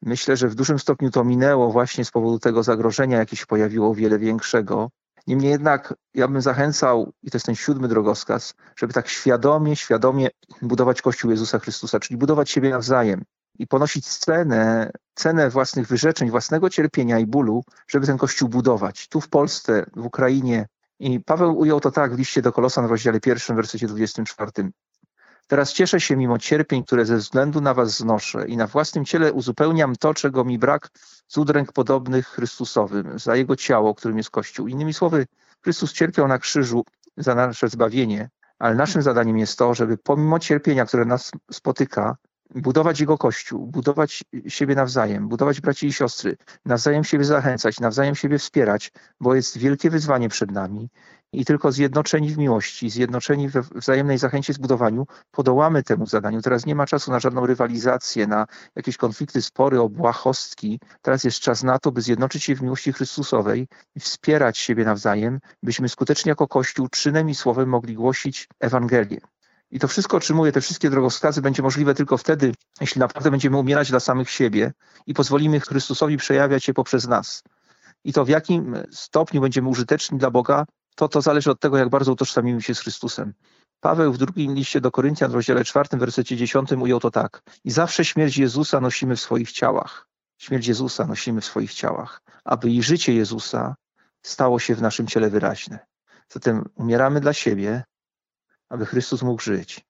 Myślę, 0.03 0.37
że 0.37 0.49
w 0.49 0.55
dużym 0.55 0.79
stopniu 0.79 1.11
to 1.11 1.25
minęło 1.25 1.73
właśnie 1.73 2.05
z 2.05 2.11
powodu 2.11 2.39
tego 2.39 2.63
zagrożenia, 2.63 3.19
jakie 3.19 3.37
się 3.37 3.47
pojawiło 3.47 3.95
wiele 3.95 4.19
większego. 4.19 4.91
Niemniej 5.27 5.51
jednak 5.51 5.95
ja 6.15 6.29
bym 6.29 6.41
zachęcał, 6.41 7.13
i 7.23 7.31
to 7.31 7.37
jest 7.37 7.47
ten 7.47 7.55
siódmy 7.55 7.89
drogowskaz, 7.89 8.55
żeby 8.77 8.93
tak 8.93 9.09
świadomie, 9.09 9.77
świadomie 9.77 10.29
budować 10.63 11.03
Kościół 11.03 11.31
Jezusa 11.31 11.59
Chrystusa, 11.59 12.01
czyli 12.01 12.17
budować 12.17 12.51
siebie 12.51 12.71
nawzajem 12.71 13.25
i 13.59 13.67
ponosić 13.67 14.09
cenę, 14.09 14.91
cenę 15.15 15.51
własnych 15.51 15.87
wyrzeczeń, 15.87 16.31
własnego 16.31 16.71
cierpienia 16.71 17.19
i 17.19 17.27
bólu, 17.27 17.65
żeby 17.89 18.07
ten 18.07 18.19
Kościół 18.19 18.49
budować. 18.49 19.09
Tu 19.09 19.21
w 19.21 19.29
Polsce, 19.29 19.87
w 19.97 20.07
Ukrainie. 20.07 20.67
I 20.99 21.21
Paweł 21.21 21.59
ujął 21.59 21.81
to 21.81 21.91
tak 21.91 22.15
w 22.15 22.19
liście 22.19 22.43
do 22.43 22.53
Kolosan 22.53 22.87
w 22.87 22.91
rozdziale 22.91 23.21
pierwszym, 23.21 23.57
wersecie 23.57 23.87
24. 23.87 24.51
Teraz 25.47 25.73
cieszę 25.73 26.01
się 26.01 26.17
mimo 26.17 26.39
cierpień, 26.39 26.85
które 26.85 27.05
ze 27.05 27.17
względu 27.17 27.61
na 27.61 27.75
was 27.75 27.97
znoszę 27.99 28.49
i 28.49 28.57
na 28.57 28.67
własnym 28.67 29.05
ciele 29.05 29.33
uzupełniam 29.33 29.97
to, 29.97 30.15
czego 30.15 30.45
mi 30.45 30.59
brak 30.59 30.91
z 31.29 31.39
udręk 31.39 31.73
podobnych 31.73 32.27
Chrystusowym, 32.27 33.19
za 33.19 33.37
Jego 33.37 33.57
ciało, 33.57 33.95
którym 33.95 34.19
jest 34.19 34.31
Kościół. 34.31 34.69
Innymi 34.69 34.95
słowy, 34.95 35.27
Chrystus 35.63 35.93
cierpiał 35.93 36.29
na 36.29 36.39
krzyżu 36.39 36.85
za 37.17 37.35
nasze 37.35 37.69
zbawienie, 37.69 38.31
ale 38.59 38.75
naszym 38.75 39.03
zadaniem 39.03 39.39
jest 39.39 39.59
to, 39.59 39.75
żeby 39.75 39.99
pomimo 39.99 40.39
cierpienia, 40.39 40.87
które 40.87 41.05
nas 41.05 41.31
spotyka, 41.53 42.17
budować 42.55 43.01
Jego 43.01 43.19
Kościół, 43.19 43.67
budować 43.67 44.25
siebie 44.49 44.75
nawzajem, 44.75 45.29
budować 45.29 45.61
braci 45.61 45.87
i 45.87 45.93
siostry, 45.93 46.37
nawzajem 46.65 47.05
siebie 47.05 47.25
zachęcać, 47.25 47.81
nawzajem 47.81 48.15
siebie 48.15 48.39
wspierać, 48.39 48.93
bo 49.21 49.35
jest 49.35 49.59
wielkie 49.59 49.91
wyzwanie 49.91 50.29
przed 50.29 50.51
nami 50.51 50.89
i 51.33 51.45
tylko 51.45 51.73
zjednoczeni 51.73 52.31
w 52.35 52.39
miłości, 52.39 52.91
zjednoczeni 52.91 53.49
we 53.49 53.63
wzajemnej 53.63 54.19
zachęcie 54.19 54.53
zbudowaniu, 54.53 55.07
podołamy 55.31 55.83
temu 55.83 56.07
zadaniu. 56.07 56.43
Teraz 56.43 56.67
nie 56.67 56.75
ma 56.75 56.87
czasu 56.87 57.11
na 57.11 57.21
żadną 57.21 57.47
rywalizację, 57.47 58.27
na 58.27 58.47
jakieś 58.77 58.97
konflikty, 58.97 59.43
spory 59.43 59.81
o 59.81 59.89
błahostki. 59.89 60.81
Teraz 61.03 61.25
jest 61.25 61.41
czas 61.41 61.63
na 61.63 61.79
to, 61.79 61.93
by 61.93 62.03
zjednoczyć 62.03 62.45
się 62.45 62.55
w 62.55 62.63
miłości 62.63 62.93
Chrystusowej 62.93 63.69
i 63.97 64.01
wspierać 64.01 64.59
siebie 64.59 64.85
nawzajem, 64.85 65.41
byśmy 65.63 65.89
skutecznie 65.89 66.31
jako 66.31 66.49
Kościół 66.49 66.89
czynem 66.89 67.31
i 67.31 67.35
słowem 67.35 67.69
mogli 67.69 67.95
głosić 67.95 68.49
Ewangelię. 68.61 69.32
I 69.73 69.79
to 69.79 69.89
wszystko 69.89 70.17
otrzymuje, 70.17 70.53
te 70.53 70.61
wszystkie 70.61 70.91
drogowskazy 70.91 71.43
będzie 71.43 71.63
możliwe 71.63 71.95
tylko 71.95 72.17
wtedy, 72.17 72.55
jeśli 72.81 72.99
naprawdę 72.99 73.31
będziemy 73.31 73.57
umierać 73.57 73.91
dla 73.91 74.01
samych 74.01 74.31
siebie 74.31 74.73
i 75.07 75.15
pozwolimy 75.15 75.61
Chrystusowi 75.61 76.17
przejawiać 76.17 76.65
się 76.65 76.75
poprzez 76.75 77.09
nas. 77.09 77.43
I 78.05 78.13
to 78.13 78.25
w 78.25 78.29
jakim 78.29 78.77
stopniu 78.91 79.41
będziemy 79.41 79.69
użyteczni 79.69 80.19
dla 80.19 80.31
Boga, 80.31 80.67
to 80.97 81.09
to 81.09 81.23
zależy 81.23 81.51
od 81.51 81.61
tego, 81.61 81.79
jak 81.79 81.89
bardzo 81.89 82.13
utożsamimy 82.13 82.63
się 82.63 82.75
z 82.75 82.81
Chrystusem. 82.81 83.35
Paweł 83.81 84.13
w 84.13 84.19
drugim 84.19 84.55
liście 84.55 84.81
do 84.81 84.91
Koryntian 84.91 85.31
w 85.31 85.35
rozdziale 85.35 85.65
czwartym, 85.65 86.01
wersecie 86.01 86.37
dziesiątym 86.37 86.83
ujął 86.83 87.01
to 87.01 87.11
tak. 87.11 87.43
I 87.65 87.71
zawsze 87.71 88.05
śmierć 88.05 88.39
Jezusa 88.39 88.81
nosimy 88.81 89.17
w 89.17 89.21
swoich 89.21 89.53
ciałach. 89.53 90.09
Śmierć 90.39 90.67
Jezusa 90.67 91.07
nosimy 91.07 91.41
w 91.41 91.45
swoich 91.45 91.75
ciałach, 91.75 92.23
aby 92.45 92.71
i 92.71 92.83
życie 92.83 93.15
Jezusa 93.15 93.75
stało 94.23 94.59
się 94.59 94.75
w 94.75 94.83
naszym 94.83 95.07
ciele 95.07 95.31
wyraźne. 95.31 95.79
Zatem 96.29 96.65
umieramy 96.75 97.21
dla 97.21 97.33
siebie, 97.33 97.85
aby 98.73 98.87
Chrystus 98.87 99.23
mógł 99.23 99.43
żyć. 99.43 99.81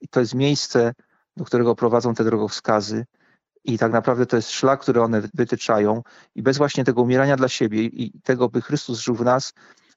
I 0.00 0.08
to 0.08 0.20
jest 0.20 0.34
miejsce, 0.34 0.92
do 1.36 1.44
którego 1.44 1.74
prowadzą 1.74 2.14
te 2.14 2.24
drogowskazy. 2.24 3.06
I 3.64 3.78
tak 3.78 3.92
naprawdę 3.92 4.26
to 4.26 4.36
jest 4.36 4.50
szlak, 4.50 4.80
który 4.80 5.02
one 5.02 5.22
wytyczają. 5.34 6.02
I 6.34 6.42
bez 6.42 6.58
właśnie 6.58 6.84
tego 6.84 7.02
umierania 7.02 7.36
dla 7.36 7.48
siebie 7.48 7.82
i 7.82 8.20
tego, 8.20 8.48
by 8.48 8.62
Chrystus 8.62 9.00
żył 9.00 9.14
w 9.14 9.24
nas, 9.24 9.52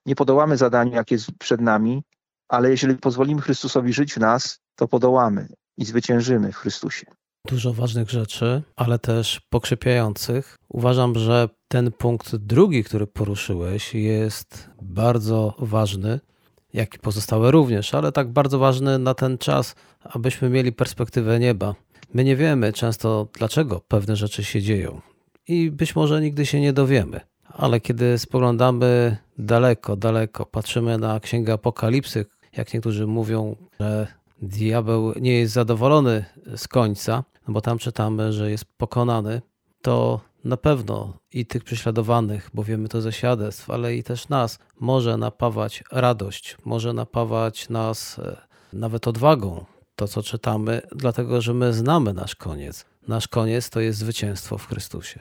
nie 0.06 0.14
podołamy 0.14 0.56
zadaniu, 0.56 0.92
jakie 0.92 1.14
jest 1.14 1.26
przed 1.38 1.60
nami, 1.60 2.02
ale 2.48 2.70
jeżeli 2.70 2.96
pozwolimy 2.96 3.40
Chrystusowi 3.40 3.92
żyć 3.92 4.14
w 4.14 4.16
nas, 4.16 4.58
to 4.76 4.88
podołamy 4.88 5.48
i 5.76 5.84
zwyciężymy 5.84 6.52
w 6.52 6.56
Chrystusie. 6.56 7.06
Dużo 7.48 7.72
ważnych 7.72 8.10
rzeczy, 8.10 8.62
ale 8.76 8.98
też 8.98 9.40
pokrzepiających. 9.50 10.56
Uważam, 10.68 11.18
że 11.18 11.48
ten 11.68 11.92
punkt 11.92 12.36
drugi, 12.36 12.84
który 12.84 13.06
poruszyłeś, 13.06 13.94
jest 13.94 14.70
bardzo 14.82 15.54
ważny, 15.58 16.20
jak 16.74 16.94
i 16.94 16.98
pozostałe 16.98 17.50
również, 17.50 17.94
ale 17.94 18.12
tak 18.12 18.28
bardzo 18.28 18.58
ważny 18.58 18.98
na 18.98 19.14
ten 19.14 19.38
czas, 19.38 19.74
abyśmy 20.04 20.50
mieli 20.50 20.72
perspektywę 20.72 21.38
nieba. 21.38 21.74
My 22.14 22.24
nie 22.24 22.36
wiemy 22.36 22.72
często, 22.72 23.28
dlaczego 23.38 23.80
pewne 23.88 24.16
rzeczy 24.16 24.44
się 24.44 24.62
dzieją 24.62 25.00
i 25.48 25.70
być 25.70 25.96
może 25.96 26.20
nigdy 26.20 26.46
się 26.46 26.60
nie 26.60 26.72
dowiemy 26.72 27.20
ale 27.52 27.80
kiedy 27.80 28.18
spoglądamy 28.18 29.16
daleko, 29.38 29.96
daleko, 29.96 30.46
patrzymy 30.46 30.98
na 30.98 31.20
Księgę 31.20 31.52
Apokalipsy, 31.52 32.26
jak 32.56 32.74
niektórzy 32.74 33.06
mówią, 33.06 33.56
że 33.80 34.06
diabeł 34.42 35.12
nie 35.20 35.32
jest 35.38 35.52
zadowolony 35.52 36.24
z 36.56 36.68
końca, 36.68 37.24
no 37.48 37.54
bo 37.54 37.60
tam 37.60 37.78
czytamy, 37.78 38.32
że 38.32 38.50
jest 38.50 38.64
pokonany, 38.64 39.42
to 39.82 40.20
na 40.44 40.56
pewno 40.56 41.18
i 41.32 41.46
tych 41.46 41.64
prześladowanych, 41.64 42.50
bo 42.54 42.64
wiemy 42.64 42.88
to 42.88 43.00
ze 43.00 43.12
świadectw, 43.12 43.70
ale 43.70 43.96
i 43.96 44.02
też 44.02 44.28
nas 44.28 44.58
może 44.80 45.16
napawać 45.16 45.84
radość, 45.92 46.56
może 46.64 46.92
napawać 46.92 47.68
nas 47.68 48.18
e, 48.18 48.36
nawet 48.72 49.08
odwagą, 49.08 49.64
to 49.96 50.08
co 50.08 50.22
czytamy, 50.22 50.82
dlatego 50.96 51.40
że 51.40 51.54
my 51.54 51.72
znamy 51.72 52.12
nasz 52.12 52.34
koniec. 52.34 52.84
Nasz 53.08 53.28
koniec 53.28 53.70
to 53.70 53.80
jest 53.80 53.98
zwycięstwo 53.98 54.58
w 54.58 54.66
Chrystusie. 54.66 55.20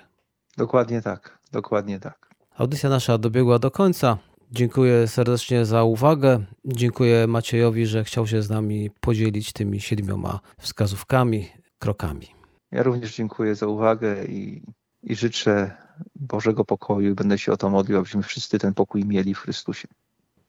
Dokładnie 0.58 1.02
tak, 1.02 1.40
dokładnie 1.52 2.00
tak. 2.00 2.30
Audycja 2.58 2.90
nasza 2.90 3.18
dobiegła 3.18 3.60
do 3.60 3.72
końca. 3.72 4.18
Dziękuję 4.52 5.08
serdecznie 5.08 5.66
za 5.66 5.84
uwagę. 5.84 6.44
Dziękuję 6.66 7.28
Maciejowi, 7.28 7.86
że 7.86 8.04
chciał 8.04 8.28
się 8.28 8.42
z 8.42 8.50
nami 8.50 8.90
podzielić 9.00 9.54
tymi 9.54 9.80
siedmioma 9.80 10.40
wskazówkami, 10.60 11.50
krokami. 11.80 12.28
Ja 12.72 12.84
również 12.84 13.16
dziękuję 13.16 13.56
za 13.56 13.68
uwagę 13.68 14.26
i, 14.26 14.64
i 15.04 15.16
życzę 15.16 15.78
Bożego 16.16 16.66
pokoju. 16.66 17.16
Będę 17.16 17.38
się 17.38 17.52
o 17.52 17.58
to 17.58 17.70
modlił, 17.70 17.98
abyśmy 17.98 18.24
wszyscy 18.24 18.60
ten 18.60 18.74
pokój 18.74 19.06
mieli 19.06 19.36
w 19.36 19.40
Chrystusie. 19.40 19.88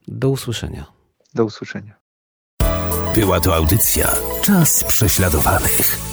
Do 0.07 0.29
usłyszenia. 0.29 0.85
Do 1.33 1.45
usłyszenia. 1.45 1.95
Była 3.15 3.39
to 3.39 3.55
audycja 3.55 4.15
Czas 4.41 4.83
prześladowanych. 4.83 6.12